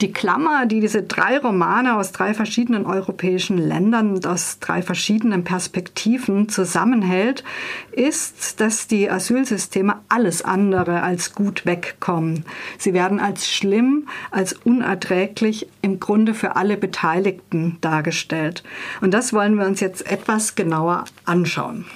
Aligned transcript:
Die 0.00 0.12
Klammer, 0.12 0.66
die 0.66 0.78
diese 0.78 1.02
drei 1.02 1.38
Romane 1.38 1.96
aus 1.96 2.12
drei 2.12 2.32
verschiedenen 2.32 2.86
europäischen 2.86 3.58
Ländern 3.58 4.14
und 4.14 4.26
aus 4.28 4.58
drei 4.60 4.80
verschiedenen 4.80 5.42
Perspektiven 5.42 6.48
zusammenhält, 6.48 7.42
ist, 7.90 8.60
dass 8.60 8.86
die 8.86 9.10
Asylsysteme 9.10 9.96
alles 10.08 10.42
andere 10.42 11.02
als 11.02 11.34
gut 11.34 11.66
wegkommen. 11.66 12.44
Sie 12.78 12.94
werden 12.94 13.18
als 13.18 13.50
schlimm, 13.50 14.06
als 14.30 14.52
unerträglich 14.52 15.68
im 15.82 15.98
Grunde 15.98 16.32
für 16.32 16.54
alle 16.54 16.76
Beteiligten 16.76 17.78
dargestellt. 17.80 18.62
Und 19.00 19.12
das 19.12 19.32
wollen 19.32 19.58
wir 19.58 19.66
uns 19.66 19.80
jetzt 19.80 20.08
etwas 20.08 20.54
genauer 20.54 21.06
anschauen. 21.24 21.86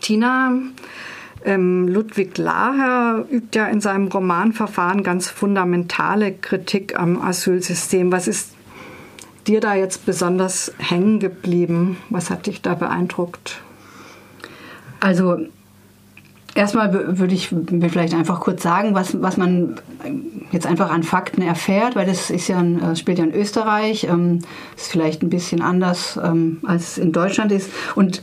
Tina 0.00 0.52
ähm, 1.44 1.88
Ludwig 1.88 2.38
Laher 2.38 3.24
übt 3.30 3.58
ja 3.58 3.66
in 3.66 3.80
seinem 3.80 4.08
Romanverfahren 4.08 5.02
ganz 5.02 5.28
fundamentale 5.28 6.32
Kritik 6.32 6.98
am 6.98 7.20
Asylsystem. 7.20 8.12
Was 8.12 8.28
ist 8.28 8.54
dir 9.46 9.60
da 9.60 9.74
jetzt 9.74 10.06
besonders 10.06 10.72
hängen 10.78 11.20
geblieben? 11.20 11.96
Was 12.10 12.30
hat 12.30 12.46
dich 12.46 12.62
da 12.62 12.74
beeindruckt? 12.74 13.60
Also 15.00 15.38
Erstmal 16.54 17.18
würde 17.18 17.34
ich 17.34 17.50
mir 17.50 17.88
vielleicht 17.88 18.12
einfach 18.12 18.40
kurz 18.40 18.62
sagen, 18.62 18.94
was, 18.94 19.22
was 19.22 19.38
man 19.38 19.80
jetzt 20.50 20.66
einfach 20.66 20.90
an 20.90 21.02
Fakten 21.02 21.40
erfährt, 21.40 21.96
weil 21.96 22.04
das 22.04 22.28
ist 22.28 22.48
ja 22.48 22.58
ein, 22.58 22.82
äh, 22.82 22.94
spielt 22.94 23.18
ja 23.18 23.24
in 23.24 23.32
Österreich, 23.32 24.04
ähm, 24.04 24.40
ist 24.76 24.90
vielleicht 24.90 25.22
ein 25.22 25.30
bisschen 25.30 25.62
anders 25.62 26.20
ähm, 26.22 26.58
als 26.66 26.98
in 26.98 27.12
Deutschland 27.12 27.52
ist. 27.52 27.70
Und 27.94 28.22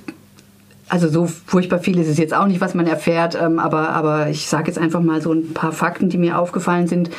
also 0.90 1.08
so 1.08 1.28
furchtbar 1.28 1.80
viel 1.80 2.00
ist 2.00 2.08
es 2.08 2.18
jetzt 2.18 2.34
auch 2.34 2.48
nicht, 2.48 2.62
was 2.62 2.74
man 2.74 2.88
erfährt, 2.88 3.40
ähm, 3.40 3.60
aber, 3.60 3.90
aber 3.90 4.30
ich 4.30 4.48
sage 4.48 4.68
jetzt 4.68 4.80
einfach 4.80 5.02
mal 5.02 5.22
so 5.22 5.32
ein 5.32 5.54
paar 5.54 5.72
Fakten, 5.72 6.10
die 6.10 6.18
mir 6.18 6.38
aufgefallen 6.38 6.88
sind. 6.88 7.10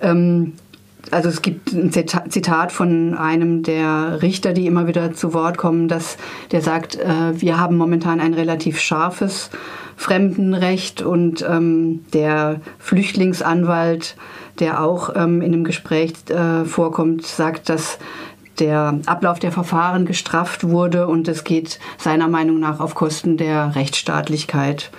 Ähm, 0.00 0.52
also 1.10 1.28
es 1.28 1.42
gibt 1.42 1.72
ein 1.72 1.92
Zitat 1.92 2.72
von 2.72 3.14
einem 3.14 3.62
der 3.62 4.22
Richter, 4.22 4.52
die 4.52 4.66
immer 4.66 4.86
wieder 4.86 5.12
zu 5.12 5.34
Wort 5.34 5.58
kommen, 5.58 5.88
dass 5.88 6.18
der 6.52 6.60
sagt, 6.60 6.96
äh, 6.96 7.40
wir 7.40 7.58
haben 7.58 7.76
momentan 7.76 8.20
ein 8.20 8.34
relativ 8.34 8.78
scharfes 8.78 9.50
Fremdenrecht 9.96 11.02
und 11.02 11.44
ähm, 11.48 12.04
der 12.14 12.60
Flüchtlingsanwalt, 12.78 14.16
der 14.58 14.82
auch 14.82 15.10
ähm, 15.14 15.42
in 15.42 15.52
einem 15.52 15.64
Gespräch 15.64 16.12
äh, 16.28 16.64
vorkommt, 16.64 17.26
sagt, 17.26 17.68
dass 17.68 17.98
der 18.60 19.00
Ablauf 19.06 19.38
der 19.38 19.52
Verfahren 19.52 20.06
gestrafft 20.06 20.68
wurde 20.68 21.06
und 21.06 21.28
es 21.28 21.44
geht 21.44 21.78
seiner 21.98 22.28
Meinung 22.28 22.60
nach 22.60 22.80
auf 22.80 22.94
Kosten 22.94 23.36
der 23.36 23.74
Rechtsstaatlichkeit. 23.74 24.90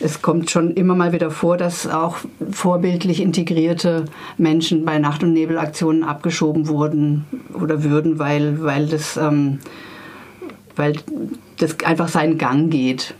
Es 0.00 0.22
kommt 0.22 0.50
schon 0.50 0.72
immer 0.72 0.94
mal 0.94 1.12
wieder 1.12 1.30
vor, 1.30 1.56
dass 1.56 1.86
auch 1.86 2.16
vorbildlich 2.50 3.20
integrierte 3.20 4.06
Menschen 4.36 4.84
bei 4.84 4.98
Nacht- 4.98 5.22
und 5.22 5.32
Nebelaktionen 5.32 6.04
abgeschoben 6.04 6.68
wurden 6.68 7.26
oder 7.54 7.84
würden, 7.84 8.18
weil, 8.18 8.62
weil, 8.62 8.86
das, 8.86 9.16
ähm, 9.16 9.60
weil 10.76 10.96
das 11.58 11.76
einfach 11.84 12.08
seinen 12.08 12.38
Gang 12.38 12.70
geht. 12.70 13.14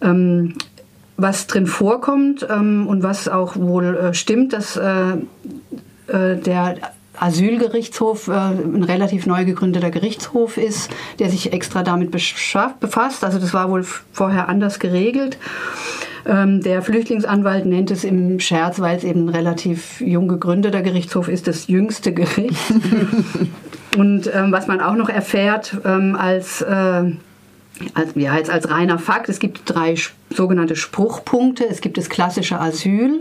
Ähm, 0.00 0.54
was 1.16 1.46
drin 1.46 1.66
vorkommt 1.66 2.46
ähm, 2.50 2.86
und 2.88 3.02
was 3.02 3.28
auch 3.28 3.56
wohl 3.56 3.96
äh, 3.96 4.14
stimmt, 4.14 4.52
dass 4.52 4.76
äh, 4.76 5.12
äh, 6.08 6.36
der 6.36 6.76
Asylgerichtshof 7.22 8.28
äh, 8.28 8.32
ein 8.32 8.82
relativ 8.82 9.26
neu 9.26 9.44
gegründeter 9.44 9.90
Gerichtshof 9.90 10.56
ist, 10.56 10.90
der 11.18 11.30
sich 11.30 11.52
extra 11.52 11.82
damit 11.82 12.10
befasst. 12.10 13.24
Also 13.24 13.38
das 13.38 13.54
war 13.54 13.70
wohl 13.70 13.84
vorher 14.12 14.48
anders 14.48 14.78
geregelt. 14.78 15.38
Ähm, 16.26 16.62
der 16.62 16.82
Flüchtlingsanwalt 16.82 17.66
nennt 17.66 17.90
es 17.90 18.04
im 18.04 18.40
Scherz, 18.40 18.80
weil 18.80 18.96
es 18.96 19.04
eben 19.04 19.26
ein 19.26 19.28
relativ 19.28 20.00
jung 20.00 20.28
gegründeter 20.28 20.82
Gerichtshof 20.82 21.28
ist, 21.28 21.46
das 21.46 21.66
jüngste 21.68 22.12
Gericht. 22.12 22.56
Und 23.96 24.30
ähm, 24.32 24.52
was 24.52 24.66
man 24.66 24.80
auch 24.80 24.94
noch 24.94 25.08
erfährt 25.08 25.76
ähm, 25.84 26.16
als 26.16 26.62
äh, 26.62 27.04
als, 27.94 28.10
ja, 28.14 28.36
jetzt 28.36 28.50
als 28.50 28.70
reiner 28.70 28.98
Fakt, 28.98 29.28
es 29.28 29.38
gibt 29.38 29.62
drei 29.64 29.96
sogenannte 30.30 30.76
Spruchpunkte. 30.76 31.66
Es 31.68 31.80
gibt 31.80 31.98
das 31.98 32.08
klassische 32.08 32.60
Asyl, 32.60 33.20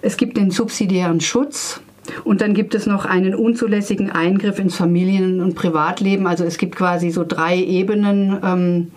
es 0.00 0.16
gibt 0.16 0.36
den 0.36 0.50
subsidiären 0.50 1.20
Schutz 1.20 1.80
und 2.24 2.40
dann 2.40 2.54
gibt 2.54 2.74
es 2.74 2.86
noch 2.86 3.04
einen 3.04 3.34
unzulässigen 3.34 4.10
Eingriff 4.10 4.58
ins 4.58 4.76
Familien- 4.76 5.40
und 5.40 5.54
Privatleben. 5.54 6.26
Also 6.26 6.44
es 6.44 6.58
gibt 6.58 6.76
quasi 6.76 7.10
so 7.10 7.24
drei 7.26 7.56
Ebenen, 7.56 8.38
ähm, 8.42 8.90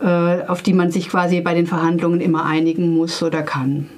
äh, 0.00 0.46
auf 0.46 0.62
die 0.62 0.72
man 0.72 0.90
sich 0.90 1.08
quasi 1.08 1.40
bei 1.40 1.54
den 1.54 1.66
Verhandlungen 1.66 2.20
immer 2.20 2.44
einigen 2.44 2.94
muss 2.94 3.22
oder 3.22 3.42
kann. 3.42 3.88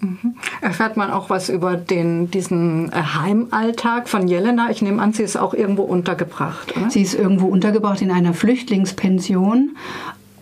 Mhm. 0.00 0.36
Erfährt 0.60 0.96
man 0.96 1.10
auch 1.10 1.30
was 1.30 1.48
über 1.48 1.76
den, 1.76 2.30
diesen 2.30 2.92
äh, 2.92 2.96
Heimalltag 2.96 4.08
von 4.08 4.28
Jelena? 4.28 4.70
Ich 4.70 4.82
nehme 4.82 5.00
an, 5.00 5.12
sie 5.12 5.22
ist 5.22 5.36
auch 5.36 5.54
irgendwo 5.54 5.82
untergebracht. 5.82 6.76
Oder? 6.76 6.90
Sie 6.90 7.02
ist 7.02 7.14
irgendwo 7.14 7.46
untergebracht 7.46 8.02
in 8.02 8.10
einer 8.10 8.34
Flüchtlingspension 8.34 9.76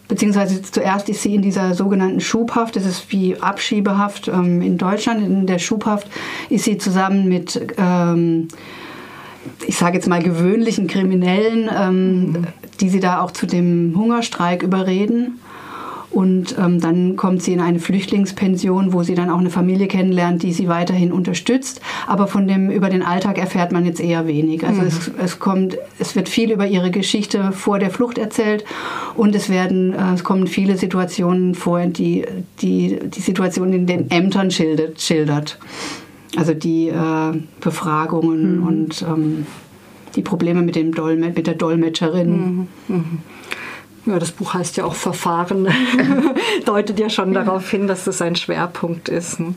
beziehungsweise 0.09 0.61
zuerst 0.63 1.09
ist 1.09 1.23
sie 1.23 1.35
in 1.35 1.43
dieser 1.43 1.75
sogenannten 1.75 2.21
Schubhaft, 2.21 2.77
das 2.77 2.87
ist 2.87 3.11
wie 3.11 3.41
Abschiebehaft 3.41 4.29
ähm, 4.29 4.63
in 4.63 4.79
Deutschland. 4.79 5.23
In 5.25 5.47
der 5.47 5.59
Schubhaft 5.59 6.09
ist 6.51 6.65
sie 6.65 6.79
zusammen 6.79 7.29
mit, 7.29 7.75
ähm, 7.79 8.49
ich 9.67 9.77
sage 9.77 9.97
jetzt 9.97 10.09
mal, 10.09 10.23
gewöhnlichen 10.23 10.87
Kriminellen, 10.87 11.71
ähm, 11.75 12.21
mhm. 12.21 12.47
die 12.81 12.89
sie 12.89 13.01
da 13.01 13.21
auch 13.21 13.31
zu 13.31 13.47
dem 13.47 13.95
Hungerstreik 13.97 14.63
überreden. 14.63 15.41
Und 16.15 16.57
ähm, 16.59 16.81
dann 16.81 17.17
kommt 17.17 17.43
sie 17.43 17.53
in 17.53 17.61
eine 17.61 17.81
Flüchtlingspension, 17.81 18.93
wo 18.93 19.03
sie 19.03 19.17
dann 19.17 19.31
auch 19.31 19.39
eine 19.39 19.51
Familie 19.51 19.89
kennenlernt, 19.89 20.45
die 20.45 20.53
sie 20.53 20.69
weiterhin 20.69 21.11
unterstützt. 21.11 21.81
Aber 22.07 22.29
von 22.29 22.47
dem 22.47 22.71
über 22.71 22.89
den 22.89 23.03
Alltag 23.03 23.37
erfährt 23.37 23.73
man 23.73 23.85
jetzt 23.85 24.01
eher 24.01 24.29
wenig. 24.29 24.65
Also 24.65 24.83
mhm. 24.83 24.87
es, 24.87 25.11
es 25.23 25.39
kommt, 25.41 25.77
es 25.99 26.15
wird 26.15 26.29
viel 26.29 26.53
über 26.53 26.69
ihre 26.69 26.93
Geschichte 26.93 27.51
vor 27.51 27.81
der 27.81 27.91
Flucht 27.91 28.19
erzählt 28.19 28.65
und 29.17 29.35
es 29.35 29.49
werden, 29.49 29.93
äh, 29.93 30.15
es 30.15 30.23
kommen 30.23 30.47
viele 30.47 30.77
Situationen 30.77 31.57
vor, 31.57 31.85
die 31.87 32.25
die, 32.61 33.01
die 33.03 33.21
Situation 33.21 33.73
in 33.73 33.87
den 33.87 34.09
Ämtern 34.11 34.53
schildert. 34.53 35.01
schildert. 35.01 35.59
Also 36.37 36.55
die 36.55 36.89
äh, 36.89 37.39
Befragungen 37.61 38.59
mhm. 38.61 38.67
und 38.67 39.03
ähm, 39.03 39.47
die 40.15 40.23
Probleme 40.23 40.63
mit, 40.63 40.77
dem 40.77 40.95
Dolmet 40.95 41.37
mit 41.37 41.47
der 41.49 41.55
Dolmetscherin. 41.55 42.69
Mhm. 42.87 43.19
Ja, 44.07 44.19
das 44.19 44.33
Buch 44.33 44.55
heißt 44.55 44.77
ja 44.77 44.85
auch 44.85 44.95
Verfahren, 44.95 45.69
deutet 46.67 46.99
ja 46.99 47.09
schon 47.09 47.33
darauf 47.33 47.71
hin, 47.71 47.87
dass 47.87 48.05
das 48.05 48.21
ein 48.21 48.37
Schwerpunkt 48.37 49.09
ist. 49.09 49.41
Ne? 49.41 49.55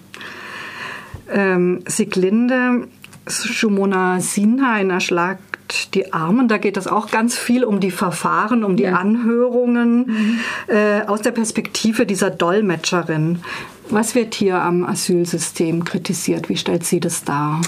Ähm, 1.30 1.84
Sieglinde 1.86 2.88
Shumona 3.30 4.20
Sinha 4.20 4.80
in 4.80 4.90
Erschlagt 4.90 5.94
die 5.94 6.14
Armen, 6.14 6.48
da 6.48 6.58
geht 6.58 6.78
es 6.78 6.88
auch 6.88 7.12
ganz 7.12 7.38
viel 7.38 7.66
um 7.66 7.82
die 7.82 7.92
Verfahren, 7.92 8.64
um 8.64 8.78
die 8.78 8.84
ja. 8.84 8.96
Anhörungen 8.96 10.06
mhm. 10.08 10.40
äh, 10.68 11.02
aus 11.02 11.22
der 11.22 11.32
Perspektive 11.32 12.06
dieser 12.06 12.30
Dolmetscherin. 12.30 13.40
Was 13.90 14.16
wird 14.16 14.34
hier 14.34 14.62
am 14.62 14.86
Asylsystem 14.86 15.84
kritisiert? 15.84 16.48
Wie 16.50 16.58
stellt 16.58 16.86
sie 16.86 17.00
das 17.00 17.24
dar? 17.24 17.62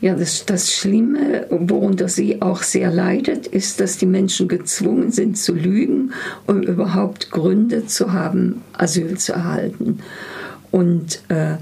Ja, 0.00 0.14
das, 0.14 0.46
das 0.46 0.72
Schlimme, 0.72 1.46
worunter 1.50 2.08
sie 2.08 2.40
auch 2.40 2.62
sehr 2.62 2.90
leidet, 2.90 3.48
ist, 3.48 3.80
dass 3.80 3.98
die 3.98 4.06
Menschen 4.06 4.46
gezwungen 4.46 5.10
sind 5.10 5.36
zu 5.36 5.54
lügen, 5.54 6.12
um 6.46 6.62
überhaupt 6.62 7.32
Gründe 7.32 7.86
zu 7.86 8.12
haben, 8.12 8.62
Asyl 8.74 9.18
zu 9.18 9.32
erhalten. 9.32 9.98
Und 10.70 11.22
äh, 11.28 11.56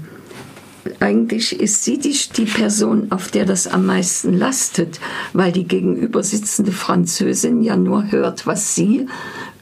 eigentlich 0.99 1.59
ist 1.59 1.83
sie 1.83 1.97
die, 1.97 2.15
die 2.35 2.45
Person, 2.45 3.11
auf 3.11 3.29
der 3.29 3.45
das 3.45 3.67
am 3.67 3.85
meisten 3.85 4.37
lastet, 4.37 4.99
weil 5.33 5.51
die 5.51 5.67
gegenüber 5.67 6.23
sitzende 6.23 6.71
Französin 6.71 7.61
ja 7.61 7.75
nur 7.75 8.11
hört, 8.11 8.45
was 8.45 8.75
sie 8.75 9.07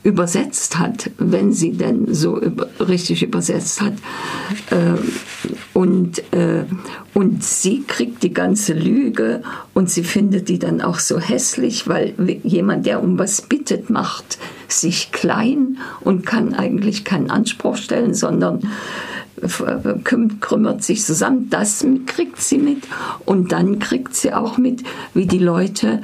übersetzt 0.05 0.77
hat, 0.77 1.09
wenn 1.17 1.51
sie 1.51 1.71
denn 1.71 2.13
so 2.13 2.39
über, 2.39 2.67
richtig 2.79 3.23
übersetzt 3.23 3.81
hat. 3.81 3.93
Äh, 4.69 4.99
und, 5.73 6.19
äh, 6.31 6.65
und 7.15 7.43
sie 7.43 7.83
kriegt 7.87 8.21
die 8.21 8.31
ganze 8.31 8.73
Lüge 8.73 9.41
und 9.73 9.89
sie 9.89 10.03
findet 10.03 10.47
die 10.47 10.59
dann 10.59 10.79
auch 10.79 10.99
so 10.99 11.19
hässlich, 11.19 11.87
weil 11.87 12.13
jemand, 12.43 12.85
der 12.85 13.01
um 13.01 13.17
was 13.17 13.41
bittet, 13.41 13.89
macht 13.89 14.37
sich 14.67 15.11
klein 15.11 15.79
und 16.01 16.23
kann 16.23 16.53
eigentlich 16.53 17.03
keinen 17.03 17.31
Anspruch 17.31 17.77
stellen, 17.77 18.13
sondern 18.13 18.69
krümmert 20.39 20.83
sich 20.83 21.03
zusammen. 21.03 21.47
Das 21.49 21.83
kriegt 22.05 22.39
sie 22.39 22.59
mit 22.59 22.83
und 23.25 23.51
dann 23.51 23.79
kriegt 23.79 24.15
sie 24.15 24.33
auch 24.33 24.59
mit, 24.59 24.83
wie 25.15 25.25
die 25.25 25.39
Leute 25.39 26.01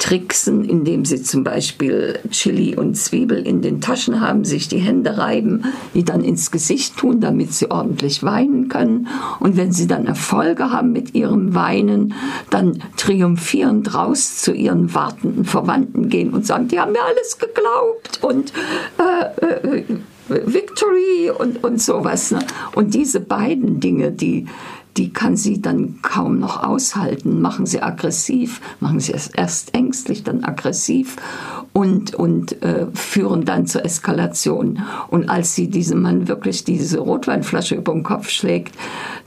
tricksen, 0.00 0.64
indem 0.64 1.04
sie 1.04 1.22
zum 1.22 1.44
Beispiel 1.44 2.18
Chili 2.30 2.74
und 2.74 2.96
Zwiebel 2.96 3.46
in 3.46 3.62
den 3.62 3.80
Taschen 3.80 4.20
haben, 4.20 4.44
sich 4.44 4.66
die 4.66 4.78
Hände 4.78 5.18
reiben, 5.18 5.64
die 5.94 6.04
dann 6.04 6.24
ins 6.24 6.50
Gesicht 6.50 6.96
tun, 6.96 7.20
damit 7.20 7.52
sie 7.52 7.70
ordentlich 7.70 8.22
weinen 8.22 8.68
können. 8.68 9.08
Und 9.38 9.56
wenn 9.56 9.72
sie 9.72 9.86
dann 9.86 10.06
Erfolge 10.06 10.72
haben 10.72 10.92
mit 10.92 11.14
ihrem 11.14 11.54
Weinen, 11.54 12.14
dann 12.48 12.82
triumphierend 12.96 13.94
raus 13.94 14.38
zu 14.38 14.52
ihren 14.52 14.94
wartenden 14.94 15.44
Verwandten 15.44 16.08
gehen 16.08 16.32
und 16.32 16.46
sagen, 16.46 16.68
die 16.68 16.80
haben 16.80 16.92
mir 16.92 17.04
alles 17.04 17.38
geglaubt 17.38 18.20
und 18.22 18.52
äh, 18.98 19.76
äh, 19.76 19.84
Victory 20.28 21.30
und, 21.36 21.62
und 21.62 21.80
sowas. 21.80 22.30
Ne? 22.30 22.38
Und 22.74 22.94
diese 22.94 23.20
beiden 23.20 23.80
Dinge, 23.80 24.12
die, 24.12 24.46
die 24.96 25.12
kann 25.12 25.36
sie 25.36 25.60
dann 25.60 26.00
kaum 26.02 26.38
noch 26.38 26.62
aushalten, 26.62 27.40
machen 27.40 27.66
sie 27.66 27.82
aggressiv, 27.82 28.60
machen 28.80 29.00
sie 29.00 29.12
erst 29.12 29.74
ängstlich, 29.74 30.24
dann 30.24 30.44
aggressiv 30.44 31.16
und, 31.72 32.14
und 32.14 32.62
äh, 32.62 32.86
führen 32.92 33.44
dann 33.44 33.66
zur 33.66 33.84
Eskalation. 33.84 34.80
Und 35.08 35.28
als 35.28 35.54
sie 35.54 35.68
diesem 35.68 36.02
Mann 36.02 36.28
wirklich 36.28 36.64
diese 36.64 36.98
Rotweinflasche 36.98 37.76
über 37.76 37.92
den 37.92 38.02
Kopf 38.02 38.28
schlägt, 38.28 38.74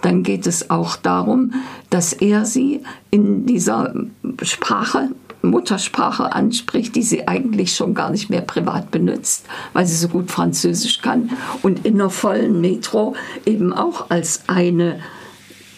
dann 0.01 0.24
geht 0.24 0.48
es 0.48 0.69
auch 0.69 0.95
darum, 0.95 1.54
dass 1.89 2.13
er 2.13 2.45
sie 2.45 2.81
in 3.12 3.45
dieser 3.45 3.94
Sprache 4.42 5.09
Muttersprache 5.44 6.33
anspricht, 6.33 6.95
die 6.95 7.04
sie 7.04 7.27
eigentlich 7.27 7.75
schon 7.75 7.94
gar 7.94 8.09
nicht 8.09 8.30
mehr 8.30 8.42
privat 8.42 8.92
benutzt, 8.92 9.45
weil 9.74 9.86
sie 9.86 9.95
so 9.95 10.07
gut 10.07 10.31
Französisch 10.31 11.01
kann 11.01 11.31
und 11.62 11.86
in 11.86 11.95
einer 11.95 12.09
vollen 12.09 12.62
Metro 12.62 13.16
eben 13.45 13.74
auch 13.74 14.09
als 14.09 14.44
eine 14.48 15.00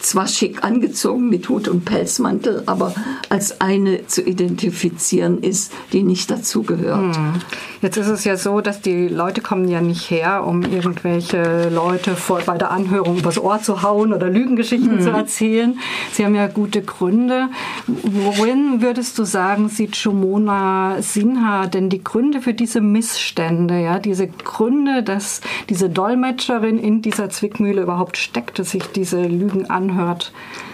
zwar 0.00 0.28
schick 0.28 0.62
angezogen 0.64 1.28
mit 1.28 1.48
Hut 1.48 1.68
und 1.68 1.84
Pelzmantel, 1.84 2.62
aber 2.66 2.94
als 3.28 3.60
eine 3.60 4.06
zu 4.06 4.22
identifizieren 4.22 5.42
ist, 5.42 5.72
die 5.92 6.02
nicht 6.02 6.30
dazugehört. 6.30 7.16
Hm. 7.16 7.34
Jetzt 7.82 7.96
ist 7.96 8.08
es 8.08 8.24
ja 8.24 8.36
so, 8.36 8.60
dass 8.60 8.80
die 8.80 9.08
Leute 9.08 9.40
kommen 9.40 9.68
ja 9.68 9.80
nicht 9.80 10.10
her, 10.10 10.44
um 10.46 10.62
irgendwelche 10.62 11.68
Leute 11.68 12.16
vor, 12.16 12.40
bei 12.44 12.58
der 12.58 12.70
Anhörung 12.70 13.18
übers 13.18 13.38
Ohr 13.38 13.60
zu 13.60 13.82
hauen 13.82 14.12
oder 14.12 14.28
Lügengeschichten 14.28 14.98
hm. 14.98 15.00
zu 15.00 15.10
erzählen. 15.10 15.78
Sie 16.12 16.24
haben 16.24 16.34
ja 16.34 16.46
gute 16.46 16.82
Gründe. 16.82 17.48
Worin 17.86 18.82
würdest 18.82 19.18
du 19.18 19.24
sagen, 19.24 19.68
sieht 19.68 19.96
Shumona 19.96 20.96
Sinha 21.00 21.66
denn 21.66 21.90
die 21.90 22.02
Gründe 22.02 22.40
für 22.40 22.54
diese 22.54 22.80
Missstände, 22.80 23.80
ja, 23.80 23.98
diese 23.98 24.26
Gründe, 24.28 25.02
dass 25.02 25.40
diese 25.68 25.88
Dolmetscherin 25.90 26.78
in 26.78 27.02
dieser 27.02 27.30
Zwickmühle 27.30 27.82
überhaupt 27.82 28.16
steckte, 28.16 28.64
sich 28.64 28.84
diese 28.86 29.22
Lügen 29.22 29.68
anhört? 29.70 29.85
Anhört. 29.90 30.32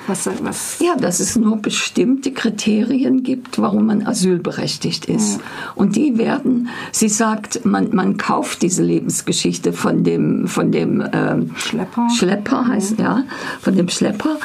Was, 0.08 0.28
was 0.42 0.80
ja, 0.80 0.96
dass 0.96 1.20
es 1.20 1.36
nur 1.36 1.58
bestimmte 1.58 2.32
Kriterien 2.32 3.22
gibt, 3.22 3.60
warum 3.60 3.86
man 3.86 4.04
asylberechtigt 4.04 5.04
ist. 5.04 5.36
Ja. 5.36 5.42
Und 5.76 5.94
die 5.94 6.18
werden, 6.18 6.70
sie 6.90 7.08
sagt, 7.08 7.64
man, 7.64 7.94
man 7.94 8.16
kauft 8.16 8.62
diese 8.62 8.82
Lebensgeschichte 8.82 9.72
von 9.72 10.02
dem, 10.02 10.48
von 10.48 10.72
dem 10.72 11.04
ähm, 11.12 11.52
Schlepper. 11.56 12.08
Schlepper 12.10 12.66
heißt, 12.66 12.98
ja. 12.98 13.04
ja, 13.18 13.24
von 13.60 13.76
dem 13.76 13.88
Schlepper. 13.88 14.38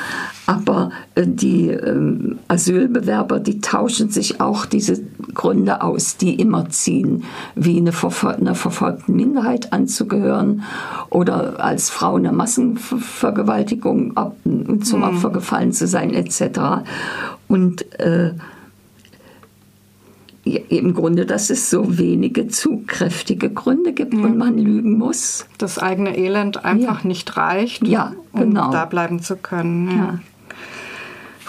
Aber 0.48 0.92
äh, 1.16 1.26
die 1.28 1.68
ähm, 1.68 2.40
Asylbewerber, 2.48 3.40
die 3.40 3.60
tauschen 3.60 4.10
sich 4.10 4.40
auch 4.40 4.66
diese 4.66 5.04
Gründe 5.34 5.82
aus, 5.82 6.16
die 6.16 6.36
immer 6.36 6.70
ziehen, 6.70 7.26
wie 7.56 7.78
eine, 7.78 7.92
einer 8.24 8.56
verfolgten 8.56 9.16
Minderheit 9.16 9.74
anzugehören 9.74 10.64
oder 11.10 11.64
als 11.64 11.90
Frau 11.90 12.16
einer 12.16 12.32
Massenvergewaltigung 12.32 14.16
zum 14.82 15.00
mhm. 15.00 15.06
Opfer 15.06 15.32
gefallen 15.32 15.74
zu 15.74 15.86
sein, 15.86 16.14
etc. 16.14 16.86
Und 17.50 18.00
äh, 18.00 18.32
im 20.46 20.94
Grunde, 20.94 21.26
dass 21.26 21.50
es 21.50 21.70
so 21.70 21.98
wenige 21.98 22.48
zugkräftige 22.48 23.50
Gründe 23.50 23.92
gibt 23.92 24.14
mhm. 24.14 24.24
und 24.24 24.38
man 24.38 24.58
lügen 24.58 24.98
muss. 24.98 25.46
Das 25.58 25.78
eigene 25.78 26.18
Elend 26.18 26.64
einfach 26.64 27.02
ja. 27.02 27.08
nicht 27.08 27.36
reicht, 27.36 27.86
ja, 27.86 28.14
genau. 28.34 28.68
um 28.68 28.72
da 28.72 28.86
bleiben 28.86 29.22
zu 29.22 29.36
können. 29.36 29.92
Ja. 29.92 30.20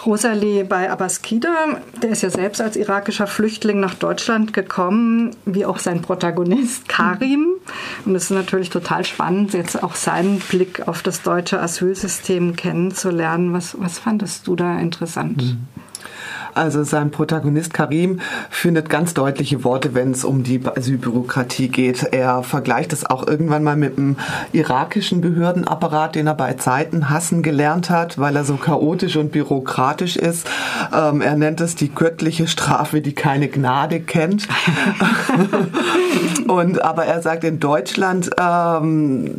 Rosalie 0.07 0.65
bei 0.65 0.91
Abaskida, 0.91 1.81
der 2.03 2.11
ist 2.11 2.23
ja 2.23 2.31
selbst 2.31 2.61
als 2.61 2.77
irakischer 2.77 3.27
Flüchtling 3.27 3.81
nach 3.81 3.95
Deutschland 3.95 4.53
gekommen, 4.53 5.37
wie 5.45 5.65
auch 5.65 5.79
sein 5.79 6.03
Protagonist 6.03 6.89
Karim. 6.89 7.49
Und 8.05 8.15
es 8.15 8.25
ist 8.25 8.31
natürlich 8.31 8.71
total 8.71 9.05
spannend, 9.05 9.55
jetzt 9.55 9.83
auch 9.83 9.95
seinen 9.95 10.39
Blick 10.39 10.87
auf 10.87 11.03
das 11.03 11.23
deutsche 11.23 11.61
Asylsystem 11.61 12.57
kennenzulernen. 12.57 13.53
Was, 13.53 13.77
was 13.81 13.99
fandest 13.99 14.47
du 14.47 14.57
da 14.57 14.79
interessant? 14.79 15.43
Mhm. 15.43 15.59
Also 16.59 16.83
sein 16.83 17.13
Protagonist 17.13 17.73
Karim 17.73 18.19
findet 18.51 18.91
ganz 18.91 19.15
deutliche 19.15 19.63
Worte, 19.63 19.95
wenn 19.95 20.11
es 20.11 20.25
um 20.25 20.43
die 20.43 20.61
Asylbürokratie 20.67 21.69
geht. 21.69 22.03
Er 22.11 22.43
vergleicht 22.43 22.93
es 22.93 23.07
auch 23.07 23.27
irgendwann 23.27 23.63
mal 23.63 23.77
mit 23.77 23.97
dem 23.97 24.17
irakischen 24.53 25.21
Behördenapparat, 25.21 26.17
den 26.17 26.27
er 26.27 26.35
bei 26.35 26.55
Zeiten 26.55 27.11
hassen 27.11 27.45
gelernt 27.45 27.91
hat, 27.91 28.19
weil 28.19 28.35
er 28.35 28.45
so 28.45 28.57
chaotisch 28.57 29.17
und 29.17 29.31
bürokratisch 29.31 30.17
ist. 30.17 30.49
Ähm, 30.93 31.21
er 31.21 31.37
nennt 31.37 31.61
es 31.61 31.77
die 31.77 31.95
göttliche 31.95 32.49
Strafe, 32.49 33.01
die 33.01 33.15
keine 33.15 33.47
Gnade 33.47 34.01
kennt. 34.01 34.49
und 36.49 36.83
aber 36.83 37.05
er 37.05 37.23
sagt, 37.23 37.45
in 37.45 37.61
Deutschland 37.61 38.31
ähm, 38.37 39.37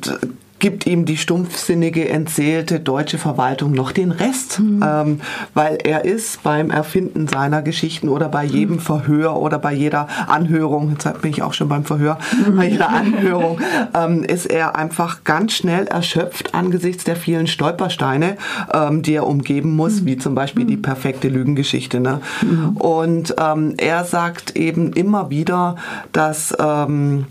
gibt 0.60 0.86
ihm 0.86 1.06
die 1.06 1.18
stumpfsinnige, 1.18 2.10
entzählte 2.10 2.80
deutsche 2.80 3.18
Verwaltung 3.18 3.72
noch 3.72 3.92
den 3.92 4.12
Rest, 4.12 4.60
mhm. 4.60 4.84
ähm, 4.86 5.22
weil 5.54 5.78
er 5.84 6.06
ist 6.06 6.44
beim 6.44 6.70
Erfinden 6.70 7.28
seiner 7.28 7.62
Geschichten 7.62 8.10
oder 8.10 8.30
bei 8.30 8.44
jedem 8.44 8.76
mhm. 8.76 8.82
Verhör 8.82 9.38
oder 9.42 9.58
bei 9.58 9.74
jeder 9.74 10.08
Anhörung, 10.28 10.92
jetzt 10.92 11.22
bin 11.22 11.32
ich 11.32 11.42
auch 11.42 11.54
schon 11.54 11.70
beim 11.70 11.86
Verhör, 11.86 12.18
mhm. 12.46 12.58
bei 12.58 12.68
jeder 12.68 12.90
Anhörung 12.90 13.60
ähm, 13.94 14.24
ist 14.24 14.46
er 14.46 14.76
einfach 14.76 15.24
ganz 15.24 15.54
schnell 15.54 15.88
erschöpft 15.88 16.54
angesichts 16.54 17.04
der 17.06 17.16
vielen 17.16 17.48
Stolpersteine, 17.48 18.38
ähm, 18.74 19.02
die 19.02 19.14
er 19.14 19.28
umgeben 19.28 19.76
muss, 19.76 20.02
mhm. 20.02 20.06
wie 20.06 20.18
zum 20.18 20.36
Beispiel 20.36 20.66
die 20.66 20.78
mhm. 20.78 20.82
perfekte 20.82 21.30
Lügengeschichte. 21.30 22.00
Ne? 22.00 22.22
Mhm. 22.42 22.78
Und 22.78 23.36
ähm, 23.40 23.76
er 23.78 24.04
sagt 24.04 24.56
eben 24.56 24.94
immer 24.94 25.30
wieder, 25.30 25.76
dass 26.12 26.56
ähm, 26.60 27.26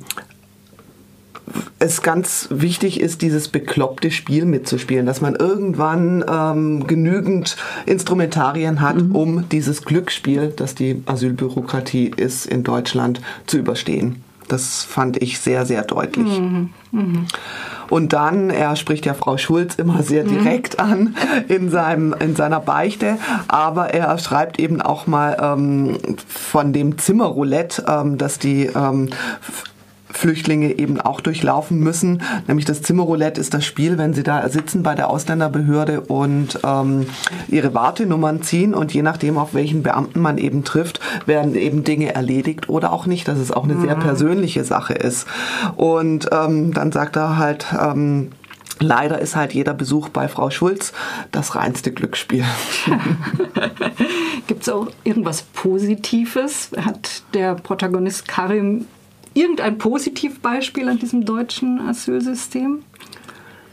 es 1.79 2.03
ganz 2.03 2.49
wichtig 2.51 3.01
ist, 3.01 3.23
dieses 3.23 3.49
bekloppte 3.49 4.11
Spiel 4.11 4.45
mitzuspielen, 4.45 5.07
dass 5.07 5.21
man 5.21 5.35
irgendwann 5.35 6.25
ähm, 6.29 6.87
genügend 6.87 7.57
Instrumentarien 7.87 8.81
hat, 8.81 8.97
mhm. 8.97 9.15
um 9.15 9.49
dieses 9.49 9.83
Glücksspiel, 9.83 10.53
das 10.55 10.75
die 10.75 11.03
Asylbürokratie 11.07 12.11
ist 12.17 12.47
in 12.47 12.65
Deutschland, 12.65 13.21
zu 13.47 13.59
überstehen. 13.59 14.23
Das 14.49 14.83
fand 14.83 15.23
ich 15.23 15.39
sehr, 15.39 15.67
sehr 15.67 15.83
deutlich. 15.83 16.41
Mhm. 16.41 16.71
Mhm. 16.91 17.27
Und 17.91 18.13
dann, 18.15 18.51
er 18.51 18.77
spricht 18.77 19.07
ja 19.07 19.15
Frau 19.15 19.37
Schulz 19.37 19.75
immer 19.75 20.03
sehr 20.03 20.25
mhm. 20.25 20.29
direkt 20.31 20.81
an 20.81 21.15
in, 21.49 21.71
seinem, 21.71 22.15
in 22.19 22.35
seiner 22.35 22.61
Beichte, 22.61 23.19
aber 23.47 23.95
er 23.95 24.19
schreibt 24.19 24.59
eben 24.59 24.81
auch 24.81 25.07
mal 25.07 25.37
ähm, 25.41 25.99
von 26.27 26.73
dem 26.73 26.99
Zimmerroulette, 26.99 27.85
ähm, 27.87 28.19
dass 28.19 28.39
die 28.39 28.67
ähm, 28.67 29.11
Flüchtlinge 30.11 30.79
eben 30.79 31.01
auch 31.01 31.21
durchlaufen 31.21 31.79
müssen. 31.81 32.23
Nämlich 32.47 32.65
das 32.65 32.83
Zimmerroulette 32.83 33.41
ist 33.41 33.55
das 33.55 33.65
Spiel, 33.65 33.99
wenn 33.99 34.15
sie 34.15 34.23
da 34.23 34.49
sitzen 34.49 34.83
bei 34.83 34.95
der 34.95 35.11
Ausländerbehörde 35.11 36.01
und 36.03 36.61
ähm, 36.65 37.07
ihre 37.49 37.75
Wartenummern 37.75 38.43
ziehen 38.43 38.75
und 38.75 38.93
je 38.93 39.03
nachdem, 39.03 39.39
auf 39.39 39.55
welchen 39.55 39.83
Beamten 39.83 40.21
man 40.21 40.39
eben 40.39 40.65
trifft, 40.65 41.01
werden 41.27 41.55
eben 41.55 41.85
Dinge 41.85 42.15
erledigt 42.15 42.69
oder 42.69 42.93
auch 42.93 43.07
nicht, 43.07 43.29
dass 43.29 43.39
es 43.39 43.53
auch 43.53 43.65
eine 43.65 43.75
mhm. 43.75 43.83
sehr 43.83 43.97
persönliche 43.97 44.65
Sache 44.65 44.95
ist. 44.95 45.27
Und 45.77 46.29
ähm, 46.33 46.73
dann 46.73 46.93
sagt 46.93 47.17
er 47.17 47.37
halt, 47.37 47.67
ähm, 47.79 48.31
Leider 48.81 49.19
ist 49.19 49.35
halt 49.35 49.55
jeder 49.55 49.75
Besuch 49.75 50.09
bei 50.09 50.29
Frau 50.29 50.51
Schulz 50.51 50.93
das 51.33 51.57
reinste 51.57 51.91
Glücksspiel. 51.91 52.45
Gibt 54.47 54.63
es 54.63 54.69
auch 54.69 54.89
irgendwas 55.03 55.43
Positives? 55.43 56.71
Hat 56.77 57.23
der 57.35 57.57
Protagonist 57.57 58.29
Karim 58.29 58.87
irgendein 59.39 59.79
Positivbeispiel 59.79 60.89
an 60.89 60.99
diesem 60.99 61.25
deutschen 61.25 61.81
Asylsystem? 61.81 62.83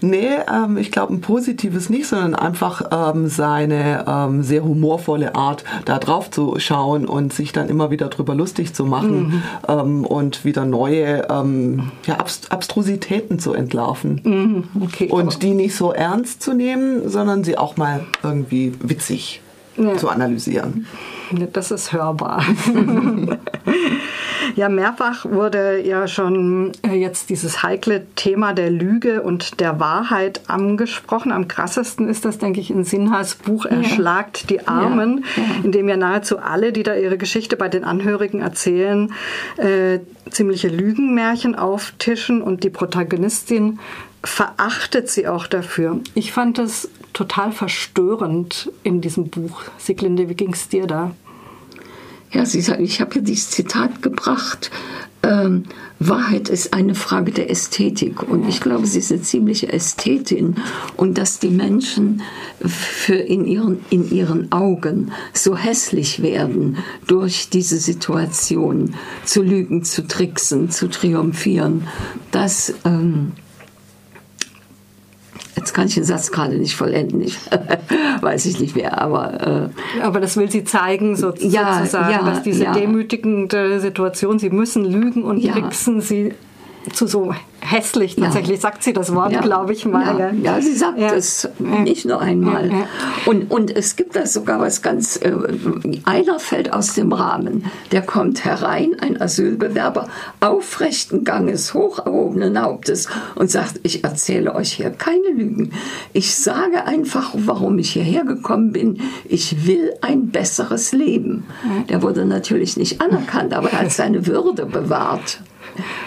Nee, 0.01 0.29
ähm, 0.53 0.77
ich 0.77 0.91
glaube 0.91 1.13
ein 1.13 1.21
positives 1.21 1.89
nicht, 1.89 2.07
sondern 2.07 2.35
einfach 2.35 2.89
ähm, 2.91 3.27
seine 3.27 4.05
ähm, 4.07 4.43
sehr 4.43 4.63
humorvolle 4.63 5.35
Art, 5.35 5.63
da 5.85 5.97
drauf 5.99 6.29
zu 6.29 6.55
schauen 6.59 7.05
und 7.05 7.33
sich 7.33 7.53
dann 7.53 7.69
immer 7.69 7.91
wieder 7.91 8.09
drüber 8.09 8.35
lustig 8.35 8.73
zu 8.73 8.85
machen 8.85 9.27
mhm. 9.27 9.43
Ähm, 9.67 10.05
und 10.05 10.45
wieder 10.45 10.65
neue 10.65 11.27
ähm, 11.29 11.91
ja, 12.05 12.15
Abst 12.15 12.51
Abstrusitäten 12.51 13.39
zu 13.39 13.53
entlarven. 13.53 14.21
Mhm. 14.23 14.83
Okay, 14.83 15.07
und 15.09 15.41
die 15.41 15.53
nicht 15.53 15.75
so 15.75 15.91
ernst 15.91 16.41
zu 16.43 16.53
nehmen, 16.53 17.09
sondern 17.09 17.43
sie 17.43 17.57
auch 17.57 17.77
mal 17.77 18.05
irgendwie 18.21 18.73
witzig 18.81 19.41
ja. 19.77 19.95
zu 19.97 20.09
analysieren. 20.09 20.85
Das 21.53 21.71
ist 21.71 21.93
hörbar. 21.93 22.43
ja, 24.55 24.69
mehrfach 24.69 25.25
wurde 25.25 25.81
ja 25.81 26.07
schon 26.07 26.71
äh, 26.81 26.93
jetzt 26.93 27.29
dieses 27.29 27.61
heikle 27.61 28.05
Thema 28.15 28.53
der 28.53 28.69
Lüge 28.69 29.21
und 29.21 29.59
der 29.59 29.79
Wahrheit 29.79 30.41
angesprochen. 30.47 31.31
Am 31.31 31.47
krassesten 31.47 32.07
ist 32.07 32.25
das, 32.25 32.37
denke 32.37 32.61
ich, 32.61 32.71
in 32.71 32.83
Sinhas 32.83 33.35
Buch 33.35 33.65
Erschlagt 33.65 34.49
die 34.49 34.67
Armen, 34.67 35.25
ja. 35.35 35.43
In 35.63 35.71
dem 35.71 35.89
ja 35.89 35.97
nahezu 35.97 36.39
alle, 36.39 36.71
die 36.71 36.83
da 36.83 36.95
ihre 36.95 37.17
Geschichte 37.17 37.57
bei 37.57 37.67
den 37.67 37.83
Angehörigen 37.83 38.41
erzählen, 38.41 39.13
äh, 39.57 39.99
ziemliche 40.29 40.69
Lügenmärchen 40.69 41.55
auftischen 41.55 42.41
und 42.41 42.63
die 42.63 42.69
Protagonistin 42.69 43.79
verachtet 44.23 45.09
sie 45.09 45.27
auch 45.27 45.47
dafür. 45.47 45.99
Ich 46.15 46.31
fand 46.31 46.57
das 46.57 46.89
total 47.13 47.51
verstörend 47.51 48.71
in 48.83 49.01
diesem 49.01 49.29
Buch. 49.29 49.63
Siglinde, 49.77 50.29
wie 50.29 50.35
ging 50.35 50.53
es 50.53 50.67
dir 50.69 50.87
da? 50.87 51.11
Ja, 52.35 52.45
sie 52.45 52.59
sagt, 52.59 52.81
ich 52.81 52.99
habe 52.99 53.15
ja 53.15 53.21
dieses 53.21 53.49
Zitat 53.49 54.01
gebracht. 54.01 54.69
ähm, 55.23 55.63
Wahrheit 55.99 56.49
ist 56.49 56.73
eine 56.73 56.93
Frage 56.93 57.31
der 57.31 57.49
Ästhetik. 57.49 58.23
Und 58.23 58.49
ich 58.49 58.59
glaube, 58.59 58.85
sie 58.87 58.99
ist 58.99 59.09
eine 59.09 59.21
ziemliche 59.21 59.71
Ästhetin. 59.71 60.55
Und 60.97 61.17
dass 61.17 61.39
die 61.39 61.49
Menschen 61.49 62.21
für 62.59 63.15
in, 63.15 63.45
ihren, 63.45 63.79
in 63.89 64.11
ihren 64.11 64.51
Augen 64.51 65.13
so 65.33 65.55
hässlich 65.55 66.21
werden 66.21 66.77
durch 67.07 67.47
diese 67.49 67.77
Situation, 67.77 68.95
zu 69.23 69.41
lügen, 69.41 69.85
zu 69.85 70.05
tricksen, 70.05 70.69
zu 70.69 70.89
triumphieren, 70.89 71.87
das. 72.31 72.73
Ähm, 72.83 73.31
Jetzt 75.65 75.73
kann 75.73 75.87
ich 75.87 75.95
den 75.95 76.03
Satz 76.03 76.31
gerade 76.31 76.55
nicht 76.59 76.75
vollenden, 76.75 77.21
ich 77.21 77.39
weiß 78.21 78.45
ich 78.45 78.59
nicht 78.59 78.75
mehr, 78.75 79.01
aber... 79.01 79.71
Äh, 79.97 80.01
aber 80.03 80.19
das 80.19 80.37
will 80.37 80.51
sie 80.51 80.63
zeigen, 80.63 81.15
so, 81.15 81.33
ja, 81.39 81.79
sozusagen, 81.79 82.11
ja, 82.11 82.21
dass 82.21 82.43
diese 82.43 82.65
ja. 82.65 82.71
demütigende 82.71 83.79
Situation, 83.79 84.37
sie 84.37 84.51
müssen 84.51 84.85
lügen 84.85 85.23
und 85.23 85.43
tricksen, 85.43 86.01
sie 86.01 86.35
zu 86.93 87.07
so 87.07 87.33
hässlich 87.65 88.15
tatsächlich, 88.15 88.57
ja. 88.57 88.61
sagt 88.61 88.83
sie 88.83 88.93
das 88.93 89.13
Wort, 89.13 89.31
ja. 89.31 89.41
glaube 89.41 89.73
ich 89.73 89.85
mal. 89.85 90.19
Ja, 90.19 90.31
ja 90.31 90.61
sie 90.61 90.73
sagt 90.73 90.99
es 90.99 91.49
nicht 91.59 92.05
nur 92.05 92.21
einmal. 92.21 92.71
Und, 93.25 93.51
und 93.51 93.75
es 93.75 93.95
gibt 93.95 94.15
da 94.15 94.25
sogar 94.25 94.59
was 94.59 94.81
ganz, 94.81 95.17
äh, 95.17 95.33
einer 96.05 96.39
fällt 96.39 96.71
aus 96.73 96.93
dem 96.93 97.11
Rahmen, 97.11 97.65
der 97.91 98.01
kommt 98.01 98.45
herein, 98.45 98.95
ein 98.99 99.19
Asylbewerber, 99.19 100.07
aufrechten 100.39 101.23
Ganges, 101.23 101.73
hoch 101.73 101.99
erhobenen 102.05 102.61
Hauptes 102.61 103.07
und 103.35 103.49
sagt, 103.49 103.79
ich 103.83 104.03
erzähle 104.03 104.55
euch 104.55 104.73
hier 104.73 104.91
keine 104.91 105.29
Lügen. 105.29 105.71
Ich 106.13 106.35
sage 106.35 106.85
einfach, 106.85 107.31
warum 107.35 107.79
ich 107.79 107.91
hierher 107.91 108.23
gekommen 108.23 108.71
bin. 108.71 109.01
Ich 109.25 109.65
will 109.65 109.93
ein 110.01 110.29
besseres 110.29 110.91
Leben. 110.91 111.45
Der 111.89 112.01
wurde 112.01 112.25
natürlich 112.25 112.77
nicht 112.77 113.01
anerkannt, 113.01 113.53
aber 113.53 113.71
er 113.71 113.81
hat 113.81 113.91
seine 113.91 114.27
Würde 114.27 114.65
bewahrt. 114.65 115.39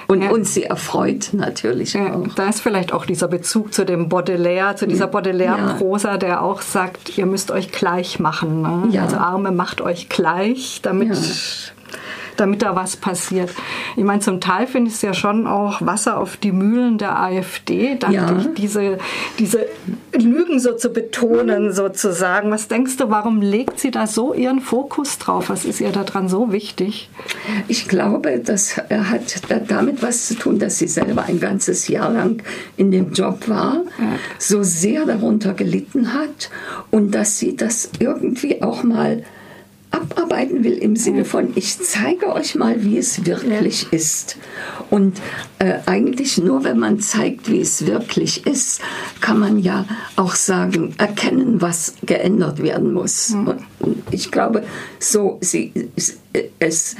Und 0.06 0.22
ja. 0.22 0.30
uns 0.30 0.54
sie 0.54 0.64
erfreut 0.64 1.30
natürlich 1.32 1.94
ja, 1.94 2.14
auch. 2.14 2.28
Da 2.34 2.48
ist 2.48 2.60
vielleicht 2.60 2.92
auch 2.92 3.06
dieser 3.06 3.28
Bezug 3.28 3.72
zu 3.74 3.84
dem 3.84 4.08
Baudelaire, 4.08 4.76
zu 4.76 4.86
dieser 4.86 5.06
Baudelaire-Prosa, 5.06 6.16
der 6.16 6.42
auch 6.42 6.62
sagt, 6.62 7.18
ihr 7.18 7.26
müsst 7.26 7.50
euch 7.50 7.72
gleich 7.72 8.18
machen. 8.18 8.62
Ne? 8.62 9.00
Also 9.00 9.16
Arme 9.16 9.52
macht 9.52 9.80
euch 9.80 10.08
gleich, 10.08 10.80
damit 10.82 11.16
damit 12.40 12.62
da 12.62 12.76
was 12.76 12.96
passiert. 12.96 13.50
Ich 13.96 14.04
meine, 14.04 14.20
zum 14.20 14.40
Teil 14.40 14.66
finde 14.66 14.88
ich 14.88 14.96
es 14.96 15.02
ja 15.02 15.14
schon 15.14 15.46
auch 15.46 15.82
Wasser 15.82 16.18
auf 16.18 16.36
die 16.36 16.52
Mühlen 16.52 16.98
der 16.98 17.18
AfD, 17.18 17.96
dachte 17.96 18.14
ja. 18.14 18.38
ich, 18.38 18.54
diese, 18.54 18.98
diese 19.38 19.66
Lügen 20.12 20.60
so 20.60 20.74
zu 20.74 20.90
betonen 20.90 21.72
sozusagen. 21.72 22.50
Was 22.50 22.68
denkst 22.68 22.96
du, 22.96 23.10
warum 23.10 23.40
legt 23.42 23.80
sie 23.80 23.90
da 23.90 24.06
so 24.06 24.34
ihren 24.34 24.60
Fokus 24.60 25.18
drauf? 25.18 25.50
Was 25.50 25.64
ist 25.64 25.80
ihr 25.80 25.90
daran 25.90 26.28
so 26.28 26.52
wichtig? 26.52 27.10
Ich 27.66 27.88
glaube, 27.88 28.38
das 28.38 28.76
hat 28.76 29.38
damit 29.68 30.02
was 30.02 30.28
zu 30.28 30.34
tun, 30.34 30.58
dass 30.58 30.78
sie 30.78 30.88
selber 30.88 31.24
ein 31.24 31.40
ganzes 31.40 31.88
Jahr 31.88 32.10
lang 32.10 32.42
in 32.76 32.90
dem 32.90 33.12
Job 33.12 33.48
war, 33.48 33.82
ja. 33.98 34.18
so 34.38 34.62
sehr 34.62 35.04
darunter 35.04 35.54
gelitten 35.54 36.14
hat 36.14 36.50
und 36.90 37.14
dass 37.14 37.38
sie 37.38 37.56
das 37.56 37.90
irgendwie 37.98 38.62
auch 38.62 38.82
mal 38.82 39.22
abarbeiten 39.90 40.64
will 40.64 40.78
im 40.78 40.96
Sinne 40.96 41.24
von, 41.24 41.52
ich 41.54 41.78
zeige 41.78 42.32
euch 42.32 42.54
mal, 42.54 42.84
wie 42.84 42.98
es 42.98 43.26
wirklich 43.26 43.82
ja. 43.84 43.88
ist. 43.92 44.36
Und 44.90 45.20
äh, 45.58 45.78
eigentlich 45.86 46.38
nur, 46.38 46.64
wenn 46.64 46.78
man 46.78 47.00
zeigt, 47.00 47.50
wie 47.50 47.60
es 47.60 47.86
wirklich 47.86 48.46
ist, 48.46 48.80
kann 49.20 49.38
man 49.38 49.58
ja 49.58 49.86
auch 50.16 50.34
sagen, 50.34 50.94
erkennen, 50.98 51.60
was 51.60 51.94
geändert 52.02 52.62
werden 52.62 52.92
muss. 52.92 53.30
Mhm. 53.30 53.54
Und 53.80 54.02
ich 54.10 54.30
glaube, 54.30 54.64
so 54.98 55.38
sie, 55.40 55.72
es 56.58 56.96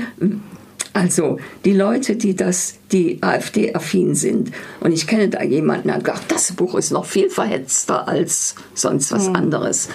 also 0.98 1.38
die 1.64 1.74
Leute, 1.74 2.16
die 2.16 2.34
das, 2.34 2.78
die 2.90 3.22
AfD-affin 3.22 4.16
sind, 4.16 4.50
und 4.80 4.92
ich 4.92 5.06
kenne 5.06 5.28
da 5.28 5.44
jemanden, 5.44 5.88
der 5.88 5.96
hat 5.96 6.04
gesagt, 6.04 6.32
das 6.32 6.52
Buch 6.52 6.74
ist 6.74 6.90
noch 6.90 7.04
viel 7.04 7.30
verhetzter 7.30 8.08
als 8.08 8.56
sonst 8.74 9.12
was 9.12 9.28
mhm. 9.28 9.36
anderes. 9.36 9.88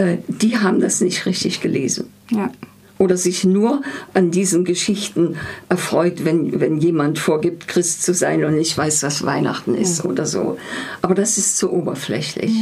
Äh, 0.00 0.18
die 0.28 0.56
haben 0.56 0.80
das 0.80 1.02
nicht 1.02 1.26
richtig 1.26 1.60
gelesen. 1.60 2.10
Ja. 2.30 2.50
Oder 2.96 3.16
sich 3.18 3.44
nur 3.44 3.82
an 4.14 4.30
diesen 4.30 4.64
Geschichten 4.64 5.36
erfreut, 5.68 6.24
wenn, 6.24 6.58
wenn 6.60 6.78
jemand 6.78 7.18
vorgibt, 7.18 7.68
Christ 7.68 8.02
zu 8.02 8.14
sein 8.14 8.44
und 8.44 8.56
nicht 8.56 8.76
weiß, 8.76 9.02
was 9.02 9.24
Weihnachten 9.24 9.74
ist 9.74 10.04
mhm. 10.04 10.10
oder 10.10 10.24
so. 10.26 10.58
Aber 11.02 11.14
das 11.14 11.36
ist 11.36 11.58
zu 11.58 11.70
oberflächlich. 11.70 12.52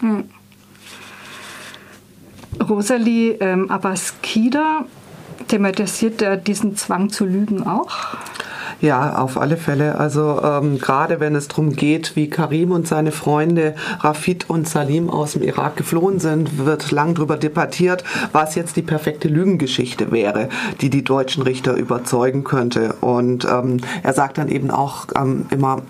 Mhm. 0.00 0.24
Rosalie 2.68 3.32
ähm, 3.40 3.68
Abbas-Kida 3.68 4.86
thematisiert 5.48 6.22
er 6.22 6.36
diesen 6.36 6.76
Zwang 6.76 7.10
zu 7.10 7.24
lügen 7.24 7.64
auch? 7.64 8.16
Ja, 8.84 9.16
auf 9.16 9.40
alle 9.40 9.56
Fälle. 9.56 9.98
Also 9.98 10.42
ähm, 10.44 10.78
gerade 10.78 11.18
wenn 11.18 11.34
es 11.34 11.48
darum 11.48 11.72
geht, 11.72 12.16
wie 12.16 12.28
Karim 12.28 12.70
und 12.70 12.86
seine 12.86 13.12
Freunde 13.12 13.76
Rafid 14.00 14.50
und 14.50 14.68
Salim 14.68 15.08
aus 15.08 15.32
dem 15.32 15.42
Irak 15.42 15.76
geflohen 15.76 16.20
sind, 16.20 16.58
wird 16.66 16.90
lang 16.90 17.14
darüber 17.14 17.38
debattiert, 17.38 18.04
was 18.32 18.56
jetzt 18.56 18.76
die 18.76 18.82
perfekte 18.82 19.28
Lügengeschichte 19.28 20.12
wäre, 20.12 20.50
die 20.82 20.90
die 20.90 21.02
deutschen 21.02 21.44
Richter 21.44 21.72
überzeugen 21.72 22.44
könnte. 22.44 22.96
Und 23.00 23.46
ähm, 23.46 23.78
er 24.02 24.12
sagt 24.12 24.36
dann 24.36 24.50
eben 24.50 24.70
auch 24.70 25.06
ähm, 25.16 25.46
immer, 25.48 25.80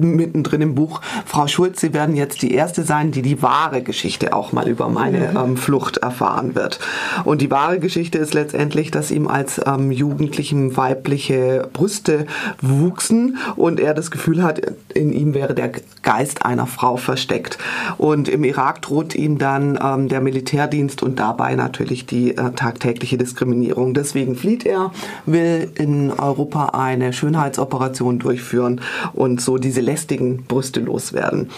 mittendrin 0.00 0.60
im 0.60 0.74
Buch, 0.74 1.00
Frau 1.24 1.46
Schulz, 1.46 1.80
Sie 1.80 1.94
werden 1.94 2.16
jetzt 2.16 2.42
die 2.42 2.52
Erste 2.52 2.82
sein, 2.84 3.12
die 3.12 3.22
die 3.22 3.42
wahre 3.42 3.82
Geschichte 3.82 4.32
auch 4.32 4.52
mal 4.52 4.68
über 4.68 4.88
meine 4.88 5.34
ähm, 5.36 5.56
Flucht 5.56 5.98
erfahren 5.98 6.54
wird. 6.54 6.80
Und 7.24 7.40
die 7.40 7.50
wahre 7.50 7.80
Geschichte 7.80 8.18
ist 8.18 8.34
letztendlich, 8.34 8.90
dass 8.90 9.10
ihm 9.10 9.28
als 9.28 9.60
ähm, 9.66 9.90
Jugendlichem 9.90 10.76
weibliche 10.76 11.68
Brüste 11.72 12.26
wuchsen 12.60 13.38
und 13.56 13.80
er 13.80 13.94
das 13.94 14.10
Gefühl 14.10 14.42
hat, 14.42 14.60
in 14.94 15.12
ihm 15.12 15.34
wäre 15.34 15.54
der 15.54 15.72
Geist 16.02 16.44
einer 16.44 16.66
Frau 16.66 16.96
versteckt. 16.96 17.58
Und 17.98 18.28
im 18.28 18.44
Irak 18.44 18.82
droht 18.82 19.14
ihm 19.14 19.38
dann 19.38 19.78
ähm, 19.82 20.08
der 20.08 20.20
Militärdienst 20.20 21.02
und 21.02 21.18
dabei 21.18 21.54
natürlich 21.54 22.06
die 22.06 22.36
äh, 22.36 22.52
tagtägliche 22.52 23.18
Diskriminierung. 23.18 23.94
Deswegen 23.94 24.36
flieht 24.36 24.64
er, 24.64 24.92
will 25.26 25.70
in 25.74 26.10
Europa 26.12 26.70
eine 26.70 27.12
Schönheitsoperation 27.12 28.18
durchführen 28.18 28.80
und 29.12 29.40
so 29.40 29.58
diese 29.58 29.80
lästigen 29.90 30.44
Brüste 30.44 30.80
loswerden. 30.80 31.50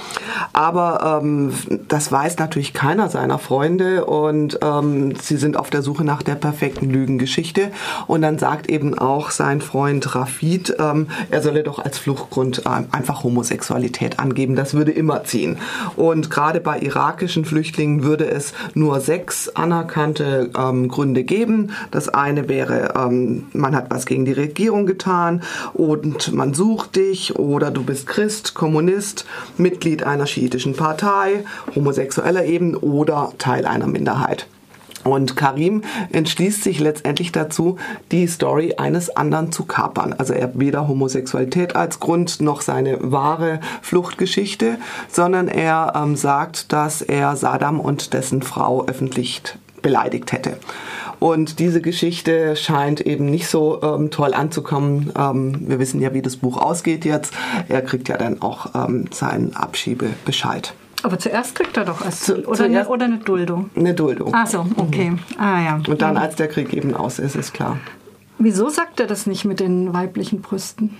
Aber 0.55 1.21
ähm, 1.23 1.53
das 1.89 2.11
weiß 2.11 2.39
natürlich 2.39 2.73
keiner 2.73 3.11
seiner 3.11 3.39
Freunde 3.39 4.07
und 4.07 4.59
ähm, 4.63 5.15
sie 5.21 5.37
sind 5.37 5.57
auf 5.59 5.69
der 5.69 5.83
Suche 5.83 6.05
nach 6.05 6.23
der 6.23 6.37
perfekten 6.37 6.89
Lügengeschichte. 6.89 7.71
Und 8.07 8.23
dann 8.23 8.39
sagt 8.39 8.71
eben 8.71 8.99
auch 8.99 9.31
sein 9.31 9.61
Freund 9.61 10.15
Rafid, 10.15 10.75
ähm, 10.79 11.09
er 11.31 11.43
solle 11.43 11.63
doch 11.63 11.79
als 11.79 11.99
Fluchtgrund 11.99 12.63
ähm, 12.67 12.87
einfach 12.91 13.23
Homosexualität 13.23 14.19
angeben. 14.19 14.57
Das 14.57 14.73
würde 14.73 14.93
immer 14.93 15.25
ziehen. 15.25 15.59
Und 15.97 16.31
gerade 16.31 16.61
bei 16.61 16.79
irakischen 16.79 17.45
Flüchtlingen 17.45 18.03
würde 18.03 18.31
es 18.31 18.55
nur 18.75 19.01
sechs 19.01 19.51
anerkannte 19.51 20.51
ähm, 20.57 20.89
Gründe 20.89 21.25
geben. 21.25 21.73
Das 21.91 22.09
eine 22.09 22.49
wäre, 22.49 22.95
ähm, 22.97 23.47
man 23.53 23.77
hat 23.77 23.91
was 23.91 24.07
gegen 24.07 24.25
die 24.25 24.33
Regierung 24.33 24.87
getan 24.87 25.43
und 25.75 26.33
man 26.33 26.55
sucht 26.55 26.97
dich 26.97 27.37
oder 27.37 27.71
du 27.71 27.83
bist 27.83 28.07
Christ 28.13 28.53
Kommunist, 28.53 29.25
Mitglied 29.57 30.03
einer 30.03 30.27
schiitischen 30.27 30.77
Partei, 30.77 31.47
homosexueller 31.75 32.45
eben 32.45 32.77
oder 32.77 33.33
Teil 33.39 33.65
einer 33.65 33.87
Minderheit. 33.87 34.47
Und 35.03 35.35
Karim 35.35 35.81
entschließt 36.13 36.63
sich 36.63 36.79
letztendlich 36.79 37.33
dazu, 37.33 37.79
die 38.11 38.27
Story 38.27 38.75
eines 38.77 39.09
anderen 39.09 39.51
zu 39.51 39.65
kapern. 39.65 40.13
Also 40.13 40.35
er 40.35 40.43
hat 40.43 40.61
weder 40.61 40.89
Homosexualität 40.89 41.75
als 41.75 42.01
Grund 42.01 42.43
noch 42.43 42.61
seine 42.61 42.99
wahre 43.01 43.61
Fluchtgeschichte, 43.81 44.77
sondern 45.09 45.49
er 45.49 45.95
ähm, 45.97 46.15
sagt, 46.15 46.71
dass 46.75 47.01
er 47.01 47.35
Saddam 47.37 47.81
und 47.81 48.13
dessen 48.13 48.43
Frau 48.43 48.85
öffentlich 48.85 49.41
beleidigt 49.81 50.33
hätte. 50.33 50.59
Und 51.23 51.61
diese 51.61 51.81
Geschichte 51.81 52.57
scheint 52.57 53.01
eben 53.01 53.27
nicht 53.27 53.47
so 53.47 53.81
ähm, 53.81 54.11
toll 54.11 54.35
anzukommen. 54.35 55.13
Ähm, 55.17 55.69
wir 55.69 55.79
wissen 55.79 56.01
ja, 56.01 56.13
wie 56.15 56.21
das 56.21 56.37
Buch 56.37 56.57
ausgeht 56.57 57.05
jetzt. 57.05 57.33
Er 57.69 57.81
kriegt 57.81 58.09
ja 58.09 58.17
dann 58.17 58.43
auch 58.43 58.75
ähm, 58.75 59.05
seinen 59.13 59.55
Abschiebebescheid. 59.55 60.75
Aber 61.05 61.21
zuerst 61.21 61.55
kriegt 61.55 61.77
er 61.77 61.85
doch 61.85 62.05
Asyl 62.05 62.45
oder, 62.45 62.65
eine, 62.65 62.89
oder 62.89 63.05
eine 63.05 63.19
Duldung? 63.19 63.71
Eine 63.77 63.95
Duldung. 63.95 64.33
Ach 64.35 64.49
so, 64.49 64.67
okay. 64.77 65.11
Mhm. 65.11 65.19
Ah 65.39 65.63
ja. 65.63 65.81
Und 65.87 66.03
dann, 66.03 66.17
als 66.17 66.35
der 66.35 66.49
Krieg 66.49 66.73
eben 66.75 66.93
aus 66.93 67.21
ist, 67.21 67.37
ist 67.37 67.55
klar. 67.55 67.79
Wieso 68.39 68.69
sagt 68.69 68.99
er 68.99 69.07
das 69.07 69.27
nicht 69.27 69.45
mit 69.45 69.61
den 69.61 69.95
weiblichen 69.95 70.41
Brüsten? 70.41 70.97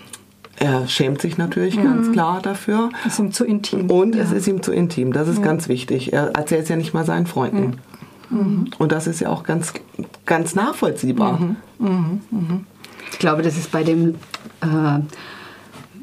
Er 0.61 0.87
schämt 0.87 1.21
sich 1.21 1.37
natürlich 1.37 1.77
mhm. 1.77 1.83
ganz 1.83 2.13
klar 2.13 2.41
dafür. 2.41 2.91
Es 3.05 3.15
ist 3.15 3.19
ihm 3.19 3.33
zu 3.33 3.45
intim. 3.45 3.91
Und 3.91 4.15
ja. 4.15 4.23
es 4.23 4.31
ist 4.31 4.47
ihm 4.47 4.63
zu 4.63 4.73
intim. 4.73 5.13
Das 5.13 5.27
ist 5.27 5.39
ja. 5.39 5.45
ganz 5.45 5.69
wichtig. 5.69 6.13
Er 6.13 6.29
erzählt 6.37 6.63
es 6.63 6.69
ja 6.69 6.77
nicht 6.77 6.95
mal 6.95 7.05
seinen 7.05 7.27
Freunden. 7.27 7.73
Ja. 8.31 8.37
Mhm. 8.39 8.71
Und 8.79 8.93
das 8.93 9.07
ist 9.07 9.21
ja 9.21 9.29
auch 9.29 9.43
ganz, 9.45 9.73
ganz 10.27 10.55
nachvollziehbar. 10.55 11.39
Mhm. 11.39 11.57
Mhm. 11.79 12.21
mhm. 12.31 12.67
Ich 13.13 13.19
glaube, 13.19 13.43
das 13.43 13.57
ist 13.57 13.71
bei 13.71 13.85
dem, 13.85 14.15
äh, 14.63 15.01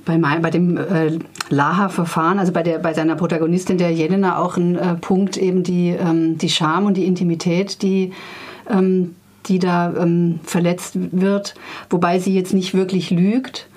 bei, 0.05 0.17
mein, 0.17 0.41
bei 0.41 0.49
dem 0.51 0.77
äh, 0.77 1.19
Laha-Verfahren, 1.49 2.39
also 2.39 2.51
bei, 2.51 2.63
der, 2.63 2.79
bei 2.79 2.93
seiner 2.93 3.15
Protagonistin, 3.15 3.77
der 3.77 3.91
Jelena, 3.91 4.37
auch 4.37 4.57
ein 4.57 4.75
äh, 4.75 4.95
Punkt, 4.95 5.37
eben 5.37 5.63
die, 5.63 5.89
ähm, 5.89 6.37
die 6.37 6.49
Scham 6.49 6.85
und 6.85 6.95
die 6.95 7.05
Intimität, 7.05 7.81
die, 7.81 8.13
ähm, 8.69 9.15
die 9.47 9.59
da 9.59 9.93
ähm, 9.95 10.39
verletzt 10.43 10.93
wird, 11.11 11.55
wobei 11.89 12.19
sie 12.19 12.33
jetzt 12.33 12.53
nicht 12.53 12.73
wirklich 12.73 13.09
lügt. 13.09 13.67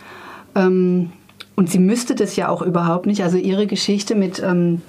Ähm, 0.55 1.11
und 1.55 1.71
sie 1.71 1.79
müsste 1.79 2.15
das 2.15 2.37
ja 2.37 2.49
auch 2.49 2.63
überhaupt 2.63 3.07
nicht. 3.07 3.23
Also 3.23 3.37
ihre 3.37 3.67
Geschichte 3.67 4.15
mit 4.15 4.43
ähm, 4.43 4.83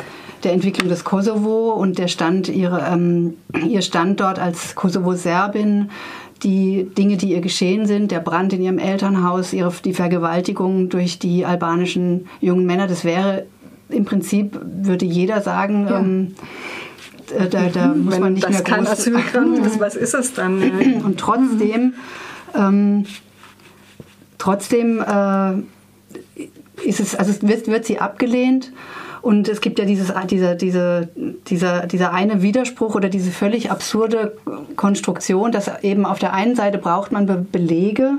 der 0.43 0.53
Entwicklung 0.53 0.89
des 0.89 1.03
Kosovo 1.03 1.71
und 1.71 1.97
der 1.97 2.07
Stand 2.07 2.50
ihre, 2.50 2.85
ähm, 2.91 3.35
ihr 3.67 3.81
Stand 3.81 4.19
dort 4.19 4.39
als 4.39 4.75
Kosovo-Serbin, 4.75 5.89
die 6.43 6.89
Dinge, 6.97 7.17
die 7.17 7.31
ihr 7.31 7.41
geschehen 7.41 7.85
sind, 7.85 8.12
der 8.12 8.19
Brand 8.19 8.53
in 8.53 8.62
ihrem 8.62 8.79
Elternhaus, 8.79 9.53
ihre, 9.53 9.71
die 9.83 9.93
Vergewaltigung 9.93 10.89
durch 10.89 11.19
die 11.19 11.45
albanischen 11.45 12.27
jungen 12.41 12.65
Männer, 12.65 12.88
das 12.88 13.05
wäre 13.05 13.45
im 13.89 14.05
Prinzip, 14.05 14.59
würde 14.62 15.05
jeder 15.05 15.41
sagen, 15.41 15.88
ja. 15.88 16.00
ähm, 16.00 16.35
äh, 17.38 17.47
da, 17.47 17.69
da 17.69 17.88
mhm. 17.88 18.05
muss 18.05 18.19
man 18.19 18.33
nicht 18.33 18.45
das 18.45 18.51
mehr 18.51 18.63
kein 18.63 18.88
Asylgrund 18.88 19.65
ist, 19.65 19.79
was 19.79 19.95
ist 19.95 20.13
es 20.13 20.33
dann? 20.33 21.01
Und 21.03 21.19
trotzdem, 21.19 21.93
ähm, 22.55 23.05
trotzdem 24.38 25.00
äh, 25.00 25.53
ist 26.88 27.00
es, 27.00 27.15
also 27.15 27.33
wird, 27.47 27.67
wird 27.67 27.85
sie 27.85 28.00
abgelehnt. 28.00 28.71
Und 29.24 29.48
es 29.48 29.62
gibt 29.62 29.80
ja 29.80 29.86
dieses, 29.86 30.12
dieser, 30.30 30.56
diese, 30.56 31.08
dieser, 31.48 31.88
dieser 31.88 32.12
eine 32.12 32.42
Widerspruch 32.42 32.94
oder 32.94 33.08
diese 33.08 33.32
völlig 33.32 33.72
absurde 33.72 34.36
Konstruktion, 34.75 35.53
dass 35.53 35.72
eben 35.82 36.06
auf 36.06 36.20
der 36.20 36.34
einen 36.34 36.58
Seite 36.58 36.77
braucht 36.77 37.13
man 37.13 37.25
Be 37.25 37.46
Belege, 37.50 38.15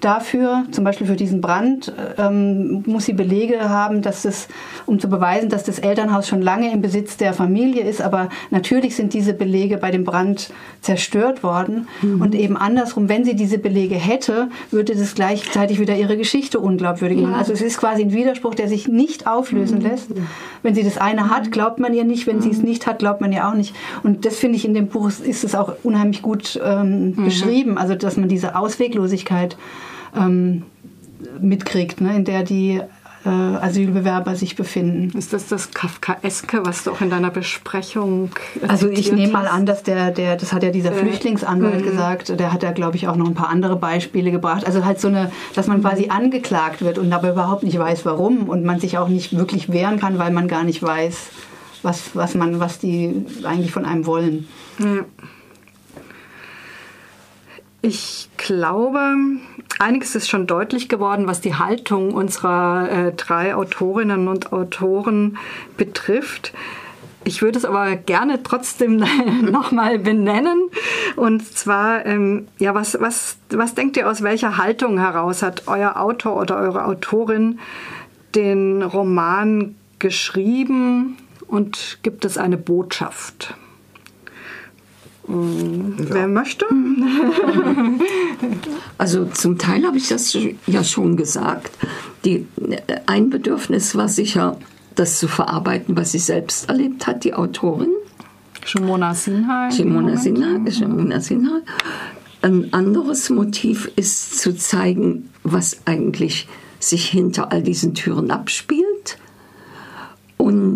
dafür, 0.00 0.64
zum 0.70 0.84
Beispiel 0.84 1.06
für 1.06 1.16
diesen 1.16 1.40
Brand, 1.40 1.92
ähm, 2.18 2.82
muss 2.86 3.04
sie 3.04 3.12
Belege 3.12 3.68
haben, 3.68 4.02
dass 4.02 4.22
das, 4.22 4.48
um 4.86 4.98
zu 4.98 5.08
beweisen, 5.08 5.50
dass 5.50 5.64
das 5.64 5.78
Elternhaus 5.78 6.26
schon 6.26 6.42
lange 6.42 6.72
im 6.72 6.80
Besitz 6.80 7.16
der 7.16 7.34
Familie 7.34 7.84
ist. 7.84 8.00
Aber 8.00 8.30
natürlich 8.50 8.96
sind 8.96 9.12
diese 9.12 9.34
Belege 9.34 9.76
bei 9.76 9.90
dem 9.90 10.04
Brand 10.04 10.52
zerstört 10.80 11.42
worden. 11.42 11.88
Mhm. 12.02 12.20
Und 12.20 12.34
eben 12.34 12.56
andersrum, 12.56 13.08
wenn 13.08 13.24
sie 13.24 13.36
diese 13.36 13.58
Belege 13.58 13.94
hätte, 13.94 14.48
würde 14.70 14.94
das 14.94 15.14
gleichzeitig 15.14 15.78
wieder 15.78 15.96
ihre 15.96 16.16
Geschichte 16.16 16.58
unglaubwürdig 16.58 17.18
machen. 17.18 17.32
Ja. 17.32 17.38
Also 17.38 17.52
es 17.52 17.62
ist 17.62 17.78
quasi 17.78 18.02
ein 18.02 18.12
Widerspruch, 18.12 18.54
der 18.54 18.68
sich 18.68 18.88
nicht 18.88 19.26
auflösen 19.26 19.78
mhm. 19.78 19.84
lässt. 19.84 20.08
Wenn 20.62 20.74
sie 20.74 20.82
das 20.82 20.98
eine 20.98 21.30
hat, 21.30 21.52
glaubt 21.52 21.78
man 21.78 21.92
ihr 21.94 22.04
nicht. 22.04 22.26
Wenn 22.26 22.36
mhm. 22.36 22.42
sie 22.42 22.50
es 22.50 22.62
nicht 22.62 22.86
hat, 22.86 23.00
glaubt 23.00 23.20
man 23.20 23.32
ihr 23.32 23.46
auch 23.46 23.54
nicht. 23.54 23.74
Und 24.02 24.24
das 24.24 24.36
finde 24.36 24.56
ich 24.56 24.64
in 24.64 24.74
dem 24.74 24.88
Buch 24.88 25.08
ist 25.08 25.44
es 25.44 25.54
auch 25.54 25.74
unheimlich 25.82 26.22
gut 26.22 26.58
ähm, 26.64 27.10
mhm. 27.10 27.24
beschrieben. 27.24 27.78
Also 27.78 27.94
dass 27.94 28.16
man 28.16 28.28
diese 28.28 28.56
Ausweglosigkeit 28.56 29.56
ähm, 30.16 30.62
mitkriegt, 31.40 32.00
ne, 32.00 32.16
in 32.16 32.24
der 32.24 32.42
die 32.42 32.80
äh, 33.24 33.28
Asylbewerber 33.28 34.34
sich 34.34 34.56
befinden. 34.56 35.16
Ist 35.16 35.32
das 35.32 35.46
das 35.46 35.72
Kafkaeske, 35.72 36.64
was 36.64 36.84
du 36.84 36.92
auch 36.92 37.00
in 37.00 37.10
deiner 37.10 37.30
Besprechung 37.30 38.30
Also 38.66 38.88
ich 38.88 39.12
nehme 39.12 39.32
mal 39.32 39.46
an, 39.46 39.66
dass 39.66 39.82
der, 39.82 40.10
der, 40.10 40.36
das 40.36 40.52
hat 40.52 40.62
ja 40.62 40.70
dieser 40.70 40.92
äh, 40.92 40.94
Flüchtlingsanwalt 40.94 41.82
äh, 41.82 41.82
gesagt, 41.82 42.40
der 42.40 42.52
hat 42.52 42.62
ja, 42.62 42.72
glaube 42.72 42.96
ich, 42.96 43.08
auch 43.08 43.16
noch 43.16 43.26
ein 43.26 43.34
paar 43.34 43.50
andere 43.50 43.76
Beispiele 43.76 44.30
gebracht. 44.30 44.64
Also 44.64 44.84
halt 44.84 45.00
so 45.00 45.08
eine, 45.08 45.30
dass 45.54 45.66
man 45.66 45.82
quasi 45.82 46.08
angeklagt 46.08 46.80
wird 46.80 46.98
und 46.98 47.12
aber 47.12 47.30
überhaupt 47.30 47.62
nicht 47.62 47.78
weiß, 47.78 48.06
warum 48.06 48.48
und 48.48 48.64
man 48.64 48.80
sich 48.80 48.96
auch 48.96 49.08
nicht 49.08 49.36
wirklich 49.36 49.70
wehren 49.70 50.00
kann, 50.00 50.18
weil 50.18 50.32
man 50.32 50.48
gar 50.48 50.64
nicht 50.64 50.82
weiß, 50.82 51.28
was, 51.82 52.10
was 52.14 52.34
man, 52.34 52.58
was 52.58 52.78
die 52.78 53.26
eigentlich 53.44 53.72
von 53.72 53.84
einem 53.84 54.06
wollen. 54.06 54.48
Ja. 54.78 55.04
Ich 57.82 58.29
glaube, 58.40 59.16
einiges 59.78 60.14
ist 60.14 60.28
schon 60.28 60.46
deutlich 60.46 60.88
geworden, 60.88 61.26
was 61.26 61.40
die 61.40 61.54
Haltung 61.54 62.14
unserer 62.14 62.88
äh, 62.90 63.12
drei 63.12 63.54
Autorinnen 63.54 64.28
und 64.28 64.52
Autoren 64.52 65.36
betrifft. 65.76 66.52
Ich 67.24 67.42
würde 67.42 67.58
es 67.58 67.66
aber 67.66 67.96
gerne 67.96 68.42
trotzdem 68.42 68.96
nochmal 69.42 69.98
benennen. 69.98 70.70
Und 71.16 71.46
zwar, 71.46 72.06
ähm, 72.06 72.48
ja, 72.58 72.74
was, 72.74 72.98
was, 72.98 73.36
was 73.50 73.74
denkt 73.74 73.98
ihr, 73.98 74.08
aus 74.08 74.22
welcher 74.22 74.56
Haltung 74.56 74.98
heraus 74.98 75.42
hat 75.42 75.64
euer 75.66 75.98
Autor 75.98 76.36
oder 76.36 76.56
eure 76.56 76.86
Autorin 76.86 77.58
den 78.34 78.82
Roman 78.82 79.74
geschrieben 79.98 81.18
und 81.46 81.98
gibt 82.02 82.24
es 82.24 82.38
eine 82.38 82.56
Botschaft? 82.56 83.54
Ja. 85.30 86.14
Wer 86.14 86.28
möchte? 86.28 86.66
Also 88.98 89.24
zum 89.24 89.56
Teil 89.56 89.86
habe 89.86 89.96
ich 89.96 90.08
das 90.08 90.36
ja 90.66 90.84
schon 90.84 91.16
gesagt. 91.16 91.70
Die, 92.24 92.46
ein 93.06 93.30
Bedürfnis 93.30 93.94
war 93.94 94.08
sicher, 94.08 94.58
das 94.94 95.18
zu 95.18 95.26
verarbeiten, 95.26 95.96
was 95.96 96.12
sie 96.12 96.18
selbst 96.18 96.68
erlebt 96.68 97.06
hat, 97.06 97.24
die 97.24 97.32
Autorin. 97.32 97.88
Shimona 98.64 99.14
Sinha. 99.14 99.70
Shimona 99.70 100.16
Sinha, 100.16 100.70
Shimona 100.70 101.20
Sinha. 101.20 101.60
Ein 102.42 102.72
anderes 102.72 103.30
Motiv 103.30 103.90
ist 103.96 104.38
zu 104.38 104.54
zeigen, 104.54 105.30
was 105.44 105.80
eigentlich 105.86 106.46
sich 106.78 107.08
hinter 107.08 107.52
all 107.52 107.62
diesen 107.62 107.94
Türen 107.94 108.30
abspielt 108.30 108.89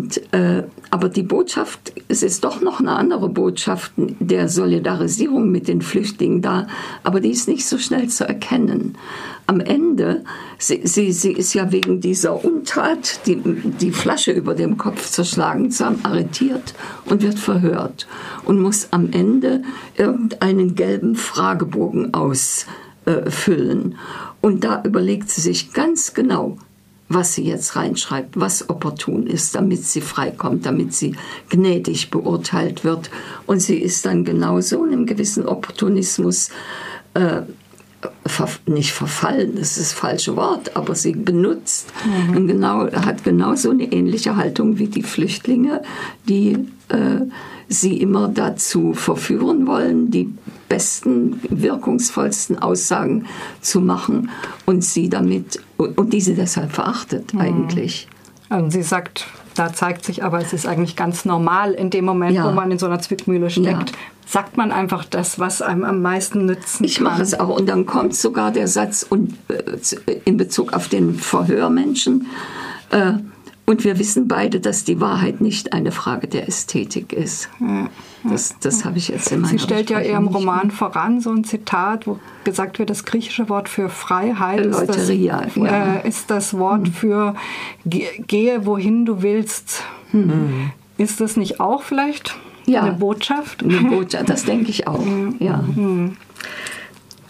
und, 0.05 0.21
äh, 0.33 0.63
aber 0.91 1.09
die 1.09 1.23
Botschaft, 1.23 1.91
es 2.07 2.21
ist 2.21 2.43
doch 2.43 2.61
noch 2.61 2.79
eine 2.79 2.91
andere 2.91 3.27
Botschaft 3.27 3.91
der 3.97 4.49
Solidarisierung 4.49 5.49
mit 5.49 5.67
den 5.67 5.81
Flüchtlingen 5.81 6.43
da, 6.43 6.67
aber 7.03 7.21
die 7.21 7.31
ist 7.31 7.47
nicht 7.47 7.67
so 7.67 7.79
schnell 7.79 8.07
zu 8.07 8.27
erkennen. 8.27 8.99
Am 9.47 9.59
Ende, 9.59 10.23
sie, 10.59 10.81
sie, 10.83 11.11
sie 11.11 11.31
ist 11.31 11.55
ja 11.55 11.71
wegen 11.71 12.01
dieser 12.01 12.45
Untat, 12.45 13.21
die, 13.25 13.37
die 13.37 13.91
Flasche 13.91 14.31
über 14.31 14.53
dem 14.53 14.77
Kopf 14.77 15.09
zerschlagen 15.09 15.71
zu 15.71 15.85
haben, 15.85 15.99
arretiert 16.03 16.75
und 17.05 17.23
wird 17.23 17.39
verhört 17.39 18.05
und 18.43 18.61
muss 18.61 18.89
am 18.91 19.11
Ende 19.11 19.63
irgendeinen 19.97 20.75
gelben 20.75 21.15
Fragebogen 21.15 22.13
ausfüllen. 22.13 23.95
Und 24.39 24.63
da 24.63 24.83
überlegt 24.83 25.31
sie 25.31 25.41
sich 25.41 25.73
ganz 25.73 26.13
genau, 26.13 26.59
was 27.07 27.35
sie 27.35 27.43
jetzt 27.43 27.75
reinschreibt, 27.75 28.39
was 28.39 28.69
opportun 28.69 29.27
ist, 29.27 29.55
damit 29.55 29.83
sie 29.85 30.01
freikommt, 30.01 30.65
damit 30.65 30.93
sie 30.93 31.15
gnädig 31.49 32.09
beurteilt 32.09 32.83
wird. 32.83 33.11
Und 33.45 33.61
sie 33.61 33.77
ist 33.77 34.05
dann 34.05 34.25
genauso 34.25 34.83
in 34.85 34.93
einem 34.93 35.05
gewissen 35.05 35.45
Opportunismus 35.45 36.49
äh, 37.13 37.41
ver 38.25 38.49
nicht 38.67 38.91
verfallen, 38.91 39.55
das 39.55 39.77
ist 39.77 39.79
das 39.79 39.93
falsche 39.93 40.35
Wort, 40.35 40.75
aber 40.75 40.93
sie 40.95 41.13
benutzt 41.13 41.87
mhm. 42.05 42.37
und 42.37 42.47
genau, 42.47 42.91
hat 42.91 43.23
genauso 43.23 43.71
eine 43.71 43.91
ähnliche 43.91 44.35
Haltung 44.35 44.77
wie 44.77 44.87
die 44.87 45.01
Flüchtlinge, 45.01 45.81
die 46.27 46.53
äh, 46.89 47.21
sie 47.67 47.99
immer 47.99 48.27
dazu 48.27 48.93
verführen 48.93 49.65
wollen, 49.65 50.11
die 50.11 50.31
besten, 50.69 51.39
wirkungsvollsten 51.49 52.59
Aussagen 52.59 53.25
zu 53.61 53.81
machen 53.81 54.29
und 54.65 54.83
sie 54.83 55.09
damit 55.09 55.61
und 55.77 56.13
diese 56.13 56.33
deshalb 56.33 56.71
verachtet 56.71 57.33
mhm. 57.33 57.41
eigentlich. 57.41 58.07
Und 58.49 58.71
sie 58.71 58.83
sagt, 58.83 59.27
da 59.55 59.73
zeigt 59.73 60.05
sich 60.05 60.23
aber, 60.23 60.39
es 60.39 60.53
ist 60.53 60.67
eigentlich 60.67 60.95
ganz 60.95 61.25
normal 61.25 61.73
in 61.73 61.89
dem 61.89 62.05
Moment, 62.05 62.35
ja. 62.35 62.45
wo 62.45 62.51
man 62.51 62.71
in 62.71 62.77
so 62.77 62.85
einer 62.85 62.99
Zwickmühle 62.99 63.49
steckt. 63.49 63.91
Ja. 63.91 63.97
Sagt 64.27 64.57
man 64.57 64.71
einfach 64.71 65.05
das, 65.05 65.39
was 65.39 65.61
einem 65.61 65.83
am 65.83 66.01
meisten 66.01 66.47
kann. 66.47 66.57
Ich 66.81 66.99
mache 66.99 67.21
es 67.21 67.39
auch. 67.39 67.49
Und 67.49 67.67
dann 67.67 67.85
kommt 67.85 68.15
sogar 68.15 68.51
der 68.51 68.67
Satz 68.67 69.05
und, 69.07 69.35
äh, 69.49 70.19
in 70.25 70.37
Bezug 70.37 70.73
auf 70.73 70.87
den 70.87 71.15
Verhörmenschen. 71.15 72.27
Äh, 72.89 73.13
und 73.67 73.83
wir 73.83 73.97
wissen 73.97 74.27
beide, 74.27 74.59
dass 74.59 74.83
die 74.83 75.01
Wahrheit 75.01 75.41
nicht 75.41 75.73
eine 75.73 75.91
Frage 75.91 76.27
der 76.27 76.47
Ästhetik 76.47 77.13
ist. 77.13 77.49
Das, 78.23 78.55
das 78.59 78.85
habe 78.85 78.99
ich 78.99 79.07
jetzt 79.07 79.31
in 79.31 79.41
meiner 79.41 79.51
Sie 79.51 79.59
stellt 79.59 79.89
ja 79.89 79.99
eher 79.99 80.17
im 80.17 80.27
Roman 80.27 80.69
voran 80.69 81.19
so 81.19 81.31
ein 81.31 81.43
Zitat, 81.43 82.05
wo 82.05 82.19
gesagt 82.43 82.77
wird, 82.77 82.91
das 82.91 83.05
griechische 83.05 83.49
Wort 83.49 83.67
für 83.67 83.89
Freiheit 83.89 84.65
ist 84.65 84.85
das, 84.87 85.09
ja. 85.09 85.41
äh, 85.41 86.07
ist 86.07 86.29
das 86.29 86.57
Wort 86.57 86.87
hm. 86.87 86.93
für 86.93 87.35
gehe 87.85 88.65
wohin 88.65 89.05
du 89.05 89.23
willst. 89.23 89.83
Hm. 90.11 90.71
Ist 90.97 91.19
das 91.19 91.35
nicht 91.35 91.59
auch 91.59 91.81
vielleicht 91.81 92.35
ja. 92.67 92.83
eine 92.83 92.93
Botschaft? 92.93 93.63
Eine 93.63 93.81
Botschaft, 93.89 94.29
das 94.29 94.45
denke 94.45 94.69
ich 94.69 94.87
auch. 94.87 95.03
Ja. 95.39 95.63
Hm. 95.75 96.17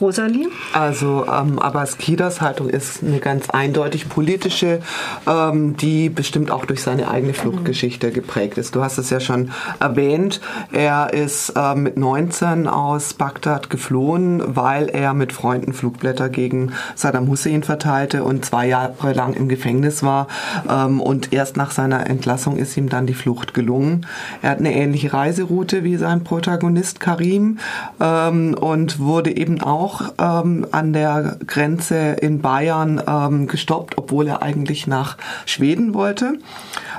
Rosalie? 0.01 0.47
Also 0.73 1.25
ähm, 1.25 1.57
Abbas 1.57 1.97
Kidas 1.97 2.41
Haltung 2.41 2.69
ist 2.69 3.01
eine 3.01 3.19
ganz 3.19 3.49
eindeutig 3.49 4.09
politische, 4.09 4.81
ähm, 5.25 5.77
die 5.77 6.09
bestimmt 6.09 6.51
auch 6.51 6.65
durch 6.65 6.81
seine 6.83 7.09
eigene 7.09 7.33
Fluchtgeschichte 7.33 8.11
geprägt 8.11 8.57
ist. 8.57 8.75
Du 8.75 8.83
hast 8.83 8.97
es 8.97 9.09
ja 9.09 9.19
schon 9.19 9.51
erwähnt. 9.79 10.41
Er 10.73 11.13
ist 11.13 11.53
äh, 11.55 11.75
mit 11.75 11.97
19 11.97 12.67
aus 12.67 13.13
Bagdad 13.13 13.69
geflohen, 13.69 14.43
weil 14.45 14.89
er 14.89 15.13
mit 15.13 15.31
Freunden 15.31 15.71
Flugblätter 15.71 16.27
gegen 16.29 16.73
Saddam 16.95 17.29
Hussein 17.29 17.63
verteilte 17.63 18.23
und 18.23 18.43
zwei 18.43 18.67
Jahre 18.67 19.13
lang 19.13 19.33
im 19.33 19.47
Gefängnis 19.47 20.03
war. 20.03 20.27
Ähm, 20.69 20.99
und 20.99 21.31
erst 21.31 21.55
nach 21.55 21.71
seiner 21.71 22.09
Entlassung 22.09 22.57
ist 22.57 22.75
ihm 22.75 22.89
dann 22.89 23.07
die 23.07 23.13
Flucht 23.13 23.53
gelungen. 23.53 24.05
Er 24.41 24.51
hat 24.51 24.59
eine 24.59 24.73
ähnliche 24.73 25.13
Reiseroute 25.13 25.83
wie 25.85 25.95
sein 25.95 26.23
Protagonist 26.23 26.99
Karim 26.99 27.59
ähm, 28.01 28.55
und 28.55 28.99
wurde 28.99 29.35
eben 29.35 29.61
auch 29.61 29.85
auch 29.95 30.43
ähm, 30.43 30.67
an 30.71 30.93
der 30.93 31.37
Grenze 31.45 32.13
in 32.21 32.41
Bayern 32.41 33.01
ähm, 33.07 33.47
gestoppt, 33.47 33.97
obwohl 33.97 34.27
er 34.27 34.41
eigentlich 34.41 34.87
nach 34.87 35.17
Schweden 35.45 35.93
wollte. 35.93 36.37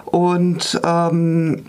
Und 0.04 0.80
ähm, 0.84 1.64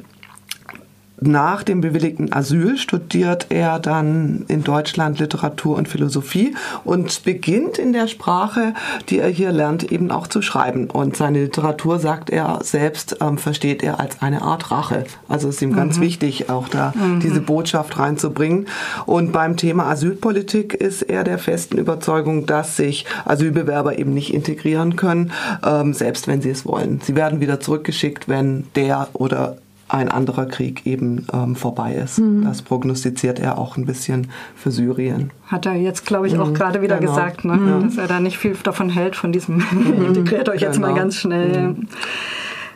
nach 1.19 1.63
dem 1.63 1.82
bewilligten 1.82 2.32
Asyl 2.32 2.77
studiert 2.77 3.47
er 3.49 3.80
dann 3.80 4.45
in 4.47 4.63
Deutschland 4.63 5.19
Literatur 5.19 5.75
und 5.75 5.88
Philosophie 5.88 6.53
und 6.84 7.23
beginnt 7.23 7.80
in 7.80 7.91
der 7.91 8.08
Sprache, 8.08 8.75
die 9.10 9.17
er 9.17 9.30
hier 9.30 9.51
lernt, 9.51 9.91
eben 9.91 10.12
auch 10.12 10.27
zu 10.27 10.43
schreiben. 10.43 10.89
Und 10.91 11.17
seine 11.17 11.45
Literatur, 11.45 11.97
sagt 11.97 12.30
er 12.30 12.60
selbst, 12.62 13.17
ähm, 13.19 13.39
versteht 13.39 13.82
er 13.82 13.99
als 13.99 14.21
eine 14.21 14.43
Art 14.43 14.69
Rache. 14.69 15.06
Also 15.27 15.49
ist 15.49 15.62
ihm 15.63 15.73
ganz 15.73 15.97
mhm. 15.97 16.01
wichtig, 16.01 16.51
auch 16.51 16.67
da 16.67 16.93
mhm. 16.95 17.19
diese 17.19 17.41
Botschaft 17.41 17.97
reinzubringen. 17.97 18.67
Und 19.08 19.32
beim 19.32 19.58
Thema 19.58 19.89
Asylpolitik 19.89 20.75
ist 20.75 21.01
er 21.01 21.23
der 21.23 21.39
festen 21.39 21.80
Überzeugung, 21.80 22.45
dass 22.45 22.77
sich 22.77 23.06
Asylbewerber 23.25 23.97
eben 23.97 24.13
nicht 24.13 24.34
integrieren 24.34 24.95
können, 24.95 25.32
ähm, 25.65 25.93
selbst 25.93 26.27
wenn 26.27 26.43
sie 26.43 26.51
es 26.51 26.63
wollen. 26.63 27.01
Sie 27.01 27.15
werden 27.15 27.39
wieder 27.39 27.60
zurückgeschickt, 27.60 28.30
wenn 28.30 28.67
der 28.75 29.08
oder 29.13 29.58
ein 29.89 30.10
anderer 30.10 30.45
Krieg 30.45 30.86
eben 30.86 31.28
ähm, 31.34 31.56
vorbei 31.56 31.93
ist. 31.93 32.19
Mhm. 32.19 32.43
Das 32.43 32.62
prognostiziert 32.62 33.39
er 33.39 33.58
auch 33.58 33.78
ein 33.78 33.86
bisschen 33.86 34.28
für 34.56 34.71
Syrien. 34.71 35.32
Hat 35.45 35.65
er 35.65 35.76
jetzt, 35.76 36.06
glaube 36.06 36.28
ich, 36.28 36.38
auch 36.38 36.50
mhm. 36.50 36.54
gerade 36.54 36.82
wieder 36.82 36.97
genau. 36.97 37.12
gesagt, 37.12 37.45
ne? 37.45 37.56
mhm. 37.56 37.84
dass 37.84 37.97
er 37.97 38.08
da 38.08 38.19
nicht 38.19 38.38
viel 38.38 38.56
davon 38.63 38.89
hält, 38.89 39.15
von 39.15 39.32
diesem 39.32 39.58
mhm. 39.71 40.06
integriert 40.08 40.50
euch 40.50 40.62
jetzt 40.62 40.80
mal 40.80 40.88
genau. 40.88 41.00
ganz 41.00 41.15
schnell. 41.15 41.69
Mhm. 41.69 41.88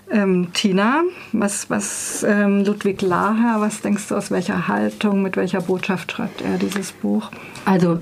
Ähm, 0.10 0.48
Tina, 0.54 1.04
was, 1.32 1.70
was 1.70 2.26
ähm, 2.28 2.66
Ludwig 2.66 3.02
Laher, 3.02 3.62
was 3.62 3.82
denkst 3.82 4.10
du, 4.10 4.16
aus 4.16 4.30
welcher 4.30 4.68
Haltung, 4.68 5.22
mit 5.22 5.38
welcher 5.38 5.62
Botschaft 5.62 6.12
schreibt 6.12 6.42
er 6.42 6.58
dieses 6.58 6.92
Buch? 6.92 7.32
Also 7.64 8.00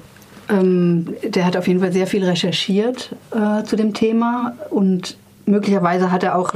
ähm, 0.50 1.14
der 1.24 1.46
hat 1.46 1.56
auf 1.56 1.68
jeden 1.68 1.80
Fall 1.80 1.92
sehr 1.94 2.08
viel 2.08 2.24
recherchiert 2.24 3.16
äh, 3.32 3.64
zu 3.64 3.76
dem 3.76 3.94
Thema 3.94 4.56
und 4.72 5.18
möglicherweise 5.50 6.12
hat 6.12 6.24
er 6.24 6.38
auch, 6.38 6.54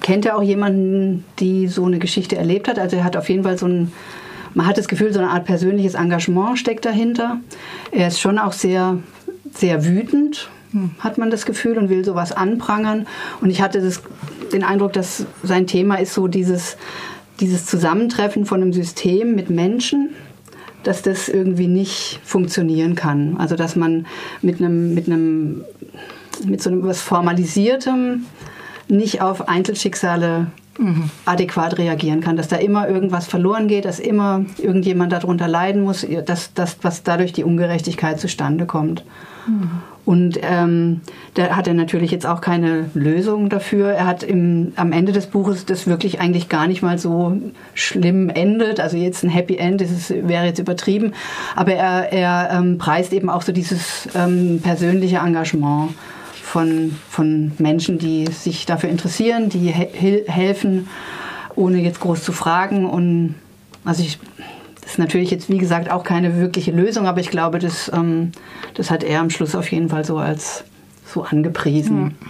kennt 0.00 0.24
er 0.24 0.36
auch 0.36 0.42
jemanden, 0.42 1.24
die 1.38 1.66
so 1.66 1.84
eine 1.84 1.98
Geschichte 1.98 2.36
erlebt 2.36 2.68
hat. 2.68 2.78
Also 2.78 2.96
er 2.96 3.04
hat 3.04 3.16
auf 3.16 3.28
jeden 3.28 3.42
Fall 3.42 3.58
so 3.58 3.66
ein, 3.66 3.92
man 4.54 4.66
hat 4.66 4.78
das 4.78 4.88
Gefühl, 4.88 5.12
so 5.12 5.18
eine 5.18 5.30
Art 5.30 5.44
persönliches 5.44 5.94
Engagement 5.94 6.58
steckt 6.58 6.84
dahinter. 6.84 7.40
Er 7.90 8.08
ist 8.08 8.20
schon 8.20 8.38
auch 8.38 8.52
sehr, 8.52 8.98
sehr 9.52 9.84
wütend, 9.84 10.48
hat 11.00 11.18
man 11.18 11.30
das 11.30 11.46
Gefühl, 11.46 11.78
und 11.78 11.88
will 11.88 12.04
sowas 12.04 12.32
anprangern. 12.32 13.06
Und 13.40 13.50
ich 13.50 13.60
hatte 13.60 13.80
das, 13.80 14.02
den 14.52 14.64
Eindruck, 14.64 14.92
dass 14.92 15.26
sein 15.42 15.66
Thema 15.66 15.96
ist 15.96 16.14
so 16.14 16.28
dieses, 16.28 16.76
dieses 17.40 17.66
Zusammentreffen 17.66 18.46
von 18.46 18.62
einem 18.62 18.72
System 18.72 19.34
mit 19.34 19.50
Menschen, 19.50 20.10
dass 20.84 21.02
das 21.02 21.28
irgendwie 21.28 21.66
nicht 21.66 22.20
funktionieren 22.24 22.94
kann. 22.94 23.36
Also 23.38 23.56
dass 23.56 23.76
man 23.76 24.06
mit 24.42 24.60
einem, 24.60 24.94
mit 24.94 25.06
einem 25.06 25.64
mit 26.44 26.62
so 26.62 26.70
etwas 26.70 27.00
Formalisiertem 27.00 28.26
nicht 28.88 29.20
auf 29.20 29.48
Einzelschicksale 29.48 30.46
mhm. 30.78 31.10
adäquat 31.24 31.78
reagieren 31.78 32.20
kann, 32.20 32.36
dass 32.36 32.48
da 32.48 32.56
immer 32.56 32.88
irgendwas 32.88 33.26
verloren 33.26 33.68
geht, 33.68 33.84
dass 33.84 34.00
immer 34.00 34.44
irgendjemand 34.58 35.12
darunter 35.12 35.48
leiden 35.48 35.82
muss, 35.82 36.06
dass, 36.24 36.54
dass, 36.54 36.78
dass 36.78 37.02
dadurch 37.02 37.32
die 37.32 37.44
Ungerechtigkeit 37.44 38.18
zustande 38.20 38.66
kommt. 38.66 39.04
Mhm. 39.46 39.70
Und 40.04 40.38
ähm, 40.40 41.02
da 41.34 41.54
hat 41.54 41.68
er 41.68 41.74
natürlich 41.74 42.10
jetzt 42.10 42.24
auch 42.24 42.40
keine 42.40 42.88
Lösung 42.94 43.50
dafür. 43.50 43.90
Er 43.90 44.06
hat 44.06 44.22
im, 44.22 44.72
am 44.76 44.92
Ende 44.92 45.12
des 45.12 45.26
Buches 45.26 45.66
das 45.66 45.86
wirklich 45.86 46.18
eigentlich 46.18 46.48
gar 46.48 46.66
nicht 46.66 46.80
mal 46.80 46.96
so 46.96 47.36
schlimm 47.74 48.30
endet. 48.30 48.80
Also 48.80 48.96
jetzt 48.96 49.22
ein 49.22 49.28
Happy 49.28 49.58
End 49.58 49.82
das 49.82 49.90
ist, 49.90 50.08
wäre 50.26 50.46
jetzt 50.46 50.60
übertrieben. 50.60 51.12
Aber 51.54 51.74
er, 51.74 52.10
er 52.10 52.58
ähm, 52.58 52.78
preist 52.78 53.12
eben 53.12 53.28
auch 53.28 53.42
so 53.42 53.52
dieses 53.52 54.08
ähm, 54.14 54.60
persönliche 54.62 55.18
Engagement 55.18 55.90
von, 56.48 56.96
von 57.10 57.52
Menschen, 57.58 57.98
die 57.98 58.26
sich 58.26 58.64
dafür 58.64 58.88
interessieren, 58.88 59.50
die 59.50 59.70
he 59.70 60.24
helfen, 60.26 60.88
ohne 61.54 61.80
jetzt 61.80 62.00
groß 62.00 62.24
zu 62.24 62.32
fragen. 62.32 62.88
Und 62.88 63.34
also 63.84 64.02
ich, 64.02 64.18
das 64.80 64.92
ist 64.92 64.98
natürlich 64.98 65.30
jetzt, 65.30 65.50
wie 65.50 65.58
gesagt, 65.58 65.90
auch 65.90 66.04
keine 66.04 66.38
wirkliche 66.40 66.70
Lösung, 66.70 67.06
aber 67.06 67.20
ich 67.20 67.30
glaube, 67.30 67.58
das, 67.58 67.90
ähm, 67.94 68.32
das 68.74 68.90
hat 68.90 69.04
er 69.04 69.20
am 69.20 69.28
Schluss 69.28 69.54
auf 69.54 69.70
jeden 69.70 69.90
Fall 69.90 70.04
so 70.04 70.16
als 70.16 70.64
so 71.06 71.22
angepriesen. 71.22 72.14
Ja. 72.20 72.28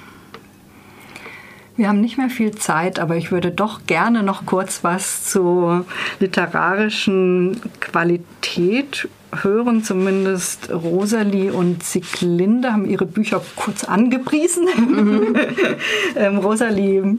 Wir 1.77 1.89
haben 1.89 2.01
nicht 2.01 2.19
mehr 2.19 2.29
viel 2.29 2.57
Zeit, 2.57 2.99
aber 2.99 3.17
ich 3.17 3.31
würde 3.31 3.53
doch 3.53 3.87
gerne 3.87 4.25
noch 4.25 4.47
kurz 4.47 4.83
was 4.83 5.25
zur 5.25 5.87
literarischen 6.19 7.61
Qualität 7.79 9.09
hören. 9.43 9.83
Zumindest 9.83 10.71
Rosalie 10.73 11.53
und 11.53 11.83
Sieglinde 11.83 12.73
haben 12.73 12.87
ihre 12.87 13.07
Bücher 13.07 13.41
kurz 13.57 13.85
angepriesen. 13.85 14.67
Mhm. 14.77 15.37
ähm, 16.17 16.39
Rosalie 16.39 17.19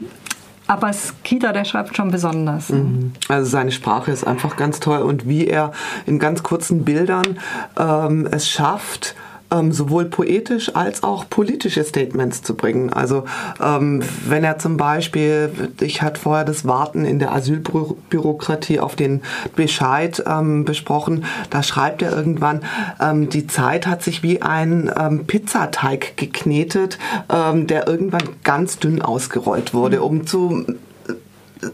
aber 0.70 0.92
Skita, 0.92 1.52
der 1.52 1.64
schreibt 1.64 1.96
schon 1.96 2.12
besonders. 2.12 2.68
Mhm. 2.68 3.12
Also 3.26 3.50
seine 3.50 3.72
Sprache 3.72 4.12
ist 4.12 4.24
einfach 4.24 4.56
ganz 4.56 4.78
toll 4.78 5.00
und 5.00 5.28
wie 5.28 5.48
er 5.48 5.72
in 6.06 6.20
ganz 6.20 6.44
kurzen 6.44 6.84
Bildern 6.84 7.40
ähm, 7.76 8.28
es 8.30 8.48
schafft, 8.48 9.16
ähm, 9.50 9.72
sowohl 9.72 10.06
poetisch 10.06 10.74
als 10.74 11.02
auch 11.02 11.28
politische 11.28 11.84
Statements 11.84 12.42
zu 12.42 12.54
bringen. 12.54 12.92
Also 12.92 13.24
ähm, 13.62 14.02
wenn 14.26 14.44
er 14.44 14.58
zum 14.58 14.76
Beispiel, 14.76 15.50
ich 15.80 16.02
hatte 16.02 16.20
vorher 16.20 16.44
das 16.44 16.66
Warten 16.66 17.04
in 17.04 17.18
der 17.18 17.32
Asylbürokratie 17.32 18.80
auf 18.80 18.96
den 18.96 19.22
Bescheid 19.56 20.22
ähm, 20.26 20.64
besprochen, 20.64 21.24
da 21.50 21.62
schreibt 21.62 22.02
er 22.02 22.12
irgendwann, 22.12 22.62
ähm, 23.00 23.28
die 23.28 23.46
Zeit 23.46 23.86
hat 23.86 24.02
sich 24.02 24.22
wie 24.22 24.42
ein 24.42 24.90
ähm, 24.96 25.26
Pizzateig 25.26 26.16
geknetet, 26.16 26.98
ähm, 27.32 27.66
der 27.66 27.86
irgendwann 27.86 28.28
ganz 28.44 28.78
dünn 28.78 29.02
ausgerollt 29.02 29.74
wurde, 29.74 30.02
um 30.02 30.26
zu 30.26 30.64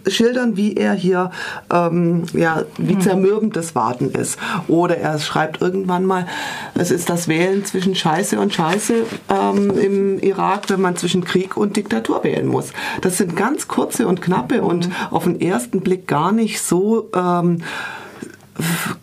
schildern, 0.07 0.57
wie 0.57 0.75
er 0.75 0.93
hier, 0.93 1.31
ähm, 1.73 2.25
ja, 2.33 2.63
wie 2.79 2.95
hm. 2.95 3.01
zermürbend 3.01 3.57
das 3.57 3.75
Warten 3.75 4.11
ist. 4.11 4.39
Oder 4.69 4.99
er 4.99 5.19
schreibt 5.19 5.61
irgendwann 5.61 6.05
mal, 6.05 6.27
es 6.75 6.91
ist 6.91 7.09
das 7.09 7.29
Wählen 7.29 7.65
zwischen 7.65 7.95
Scheiße 7.95 8.39
und 8.39 8.55
Scheiße 8.55 8.95
ähm, 9.29 9.79
im 9.79 10.19
Irak, 10.21 10.69
wenn 10.69 10.81
man 10.81 10.97
zwischen 10.97 11.25
Krieg 11.25 11.57
und 11.57 11.77
Diktatur 11.77 12.25
wählen 12.25 12.47
muss. 12.47 12.73
Das 13.01 13.19
sind 13.19 13.37
ganz 13.37 13.69
kurze 13.69 14.07
und 14.07 14.23
knappe 14.23 14.63
und 14.63 14.87
hm. 14.87 14.93
auf 15.11 15.25
den 15.25 15.41
ersten 15.41 15.81
Blick 15.81 16.07
gar 16.07 16.33
nicht 16.33 16.61
so 16.61 17.11
ähm, 17.15 17.63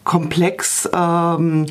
komplex, 0.03 0.89
ähm, 0.93 1.65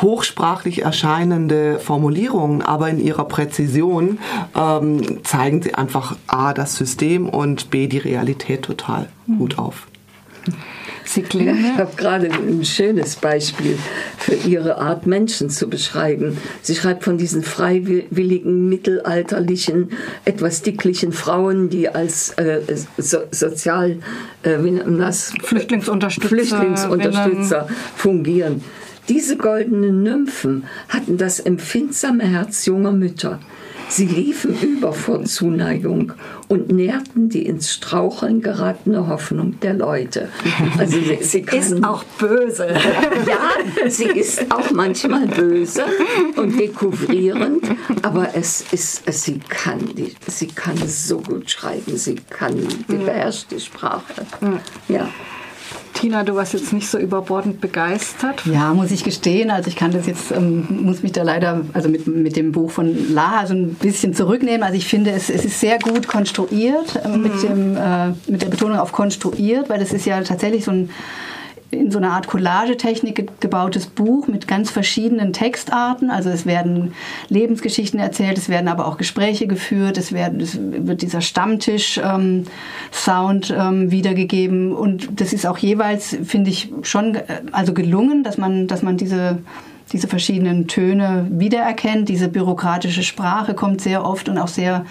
hochsprachlich 0.00 0.82
erscheinende 0.82 1.78
Formulierungen, 1.78 2.62
aber 2.62 2.88
in 2.88 3.00
ihrer 3.00 3.24
Präzision 3.24 4.18
ähm, 4.54 5.24
zeigen 5.24 5.62
sie 5.62 5.74
einfach 5.74 6.16
A, 6.26 6.52
das 6.52 6.76
System 6.76 7.28
und 7.28 7.70
B, 7.70 7.86
die 7.86 7.98
Realität 7.98 8.62
total 8.62 9.08
gut 9.38 9.58
auf. 9.58 9.86
Sie 11.04 11.22
klingen. 11.22 11.58
Ich 11.58 11.78
habe 11.78 11.92
gerade 11.96 12.30
ein 12.30 12.64
schönes 12.64 13.16
Beispiel 13.16 13.78
für 14.18 14.34
ihre 14.34 14.78
Art, 14.78 15.06
Menschen 15.06 15.48
zu 15.48 15.68
beschreiben. 15.68 16.36
Sie 16.60 16.74
schreibt 16.74 17.04
von 17.04 17.16
diesen 17.16 17.42
freiwilligen, 17.42 18.68
mittelalterlichen, 18.68 19.92
etwas 20.26 20.60
dicklichen 20.62 21.12
Frauen, 21.12 21.70
die 21.70 21.88
als 21.88 22.30
äh, 22.32 22.60
so, 22.98 23.20
Sozial, 23.30 24.00
äh, 24.42 24.58
das? 24.98 25.32
Flüchtlingsunterstützer, 25.42 26.28
Flüchtlingsunterstützer 26.28 27.68
fungieren. 27.96 28.62
Diese 29.08 29.38
goldenen 29.38 30.02
Nymphen 30.02 30.64
hatten 30.90 31.16
das 31.16 31.40
empfindsame 31.40 32.24
Herz 32.24 32.66
junger 32.66 32.92
Mütter. 32.92 33.40
Sie 33.88 34.06
liefen 34.06 34.54
über 34.60 34.92
vor 34.92 35.24
Zuneigung 35.24 36.12
und 36.48 36.70
nährten 36.70 37.28
die 37.28 37.46
ins 37.46 37.72
Straucheln 37.72 38.42
geratene 38.42 39.08
Hoffnung 39.08 39.58
der 39.60 39.74
Leute. 39.74 40.28
Also 40.78 40.98
sie, 40.98 41.18
sie 41.22 41.40
ist 41.52 41.82
auch 41.84 42.04
böse. 42.18 42.68
ja, 43.26 43.88
sie 43.88 44.04
ist 44.04 44.52
auch 44.52 44.70
manchmal 44.72 45.26
böse 45.26 45.84
und 46.36 46.58
dekouvrierend, 46.58 47.64
aber 48.02 48.28
es 48.34 48.64
ist, 48.72 49.10
sie 49.10 49.40
kann, 49.48 49.80
sie 50.26 50.48
kann 50.48 50.76
so 50.86 51.20
gut 51.20 51.50
schreiben, 51.50 51.96
sie 51.96 52.16
kann, 52.30 52.56
die 52.88 52.96
beherrscht 52.96 53.50
die 53.50 53.60
Sprache. 53.60 54.26
Ja. 54.88 55.08
Tina, 55.94 56.22
du 56.22 56.36
warst 56.36 56.52
jetzt 56.52 56.72
nicht 56.72 56.88
so 56.88 56.96
überbordend 56.96 57.60
begeistert. 57.60 58.46
Ja, 58.46 58.72
muss 58.72 58.92
ich 58.92 59.02
gestehen. 59.02 59.50
Also 59.50 59.68
ich 59.68 59.74
kann 59.74 59.90
das 59.90 60.06
jetzt, 60.06 60.30
ähm, 60.30 60.66
muss 60.82 61.02
mich 61.02 61.12
da 61.12 61.22
leider, 61.22 61.62
also 61.72 61.88
mit, 61.88 62.06
mit 62.06 62.36
dem 62.36 62.52
Buch 62.52 62.70
von 62.70 63.12
Laha 63.12 63.46
so 63.46 63.54
ein 63.54 63.74
bisschen 63.74 64.14
zurücknehmen. 64.14 64.62
Also 64.62 64.76
ich 64.76 64.86
finde, 64.86 65.10
es, 65.10 65.28
es 65.28 65.44
ist 65.44 65.58
sehr 65.58 65.78
gut 65.78 66.06
konstruiert, 66.06 67.00
äh, 67.04 67.08
mhm. 67.08 67.22
mit, 67.22 67.42
dem, 67.42 67.76
äh, 67.76 68.08
mit 68.30 68.42
der 68.42 68.48
Betonung 68.48 68.78
auf 68.78 68.92
konstruiert, 68.92 69.68
weil 69.68 69.82
es 69.82 69.92
ist 69.92 70.06
ja 70.06 70.20
tatsächlich 70.22 70.64
so 70.64 70.70
ein 70.70 70.90
in 71.70 71.90
so 71.90 71.98
einer 71.98 72.12
Art 72.12 72.28
Collagetechnik 72.28 73.40
gebautes 73.40 73.84
Buch 73.86 74.26
mit 74.26 74.48
ganz 74.48 74.70
verschiedenen 74.70 75.34
Textarten. 75.34 76.10
Also 76.10 76.30
es 76.30 76.46
werden 76.46 76.94
Lebensgeschichten 77.28 78.00
erzählt, 78.00 78.38
es 78.38 78.48
werden 78.48 78.68
aber 78.68 78.86
auch 78.86 78.96
Gespräche 78.96 79.46
geführt, 79.46 79.98
es, 79.98 80.12
werden, 80.12 80.40
es 80.40 80.58
wird 80.58 81.02
dieser 81.02 81.20
Stammtisch-Sound 81.20 83.50
ähm, 83.50 83.56
ähm, 83.58 83.90
wiedergegeben 83.90 84.72
und 84.72 85.20
das 85.20 85.32
ist 85.32 85.46
auch 85.46 85.58
jeweils, 85.58 86.16
finde 86.24 86.50
ich, 86.50 86.72
schon 86.82 87.18
also 87.52 87.74
gelungen, 87.74 88.22
dass 88.22 88.38
man, 88.38 88.66
dass 88.66 88.82
man 88.82 88.96
diese 88.96 89.38
diese 89.92 90.08
verschiedenen 90.08 90.68
Töne 90.68 91.26
wiedererkennt. 91.30 92.10
Diese 92.10 92.28
bürokratische 92.28 93.02
Sprache 93.02 93.54
kommt 93.54 93.80
sehr 93.80 94.04
oft 94.04 94.28
und 94.28 94.36
auch 94.36 94.48
sehr 94.48 94.84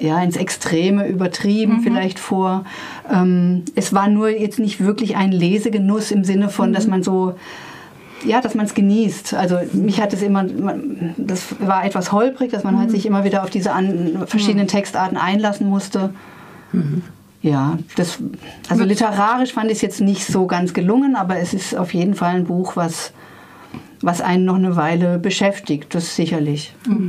ja, 0.00 0.20
ins 0.22 0.36
Extreme 0.36 1.06
übertrieben 1.06 1.76
mhm. 1.76 1.80
vielleicht 1.82 2.18
vor. 2.18 2.64
Ähm, 3.12 3.64
es 3.74 3.92
war 3.92 4.08
nur 4.08 4.30
jetzt 4.30 4.58
nicht 4.58 4.80
wirklich 4.80 5.16
ein 5.16 5.30
Lesegenuss 5.30 6.10
im 6.10 6.24
Sinne 6.24 6.48
von, 6.48 6.70
mhm. 6.70 6.74
dass 6.74 6.86
man 6.86 7.02
so 7.02 7.34
ja, 8.24 8.40
dass 8.40 8.54
man 8.54 8.66
es 8.66 8.74
genießt. 8.74 9.34
Also 9.34 9.58
mich 9.72 10.00
hat 10.00 10.12
es 10.12 10.22
immer, 10.22 10.44
das 11.16 11.54
war 11.58 11.84
etwas 11.84 12.12
holprig, 12.12 12.50
dass 12.50 12.64
man 12.64 12.78
halt 12.78 12.88
mhm. 12.88 12.92
sich 12.92 13.06
immer 13.06 13.24
wieder 13.24 13.42
auf 13.42 13.50
diese 13.50 13.72
an, 13.72 14.24
verschiedenen 14.26 14.66
mhm. 14.66 14.70
Textarten 14.70 15.16
einlassen 15.16 15.68
musste. 15.68 16.12
Mhm. 16.72 17.02
Ja, 17.42 17.78
das, 17.96 18.18
also 18.68 18.84
literarisch 18.84 19.54
fand 19.54 19.70
ich 19.70 19.76
es 19.76 19.82
jetzt 19.82 20.00
nicht 20.02 20.26
so 20.26 20.46
ganz 20.46 20.74
gelungen, 20.74 21.16
aber 21.16 21.38
es 21.38 21.54
ist 21.54 21.74
auf 21.74 21.94
jeden 21.94 22.14
Fall 22.14 22.34
ein 22.34 22.44
Buch, 22.44 22.76
was, 22.76 23.12
was 24.02 24.20
einen 24.20 24.44
noch 24.44 24.56
eine 24.56 24.76
Weile 24.76 25.18
beschäftigt, 25.18 25.94
das 25.94 26.16
sicherlich. 26.16 26.74
Mhm. 26.86 27.08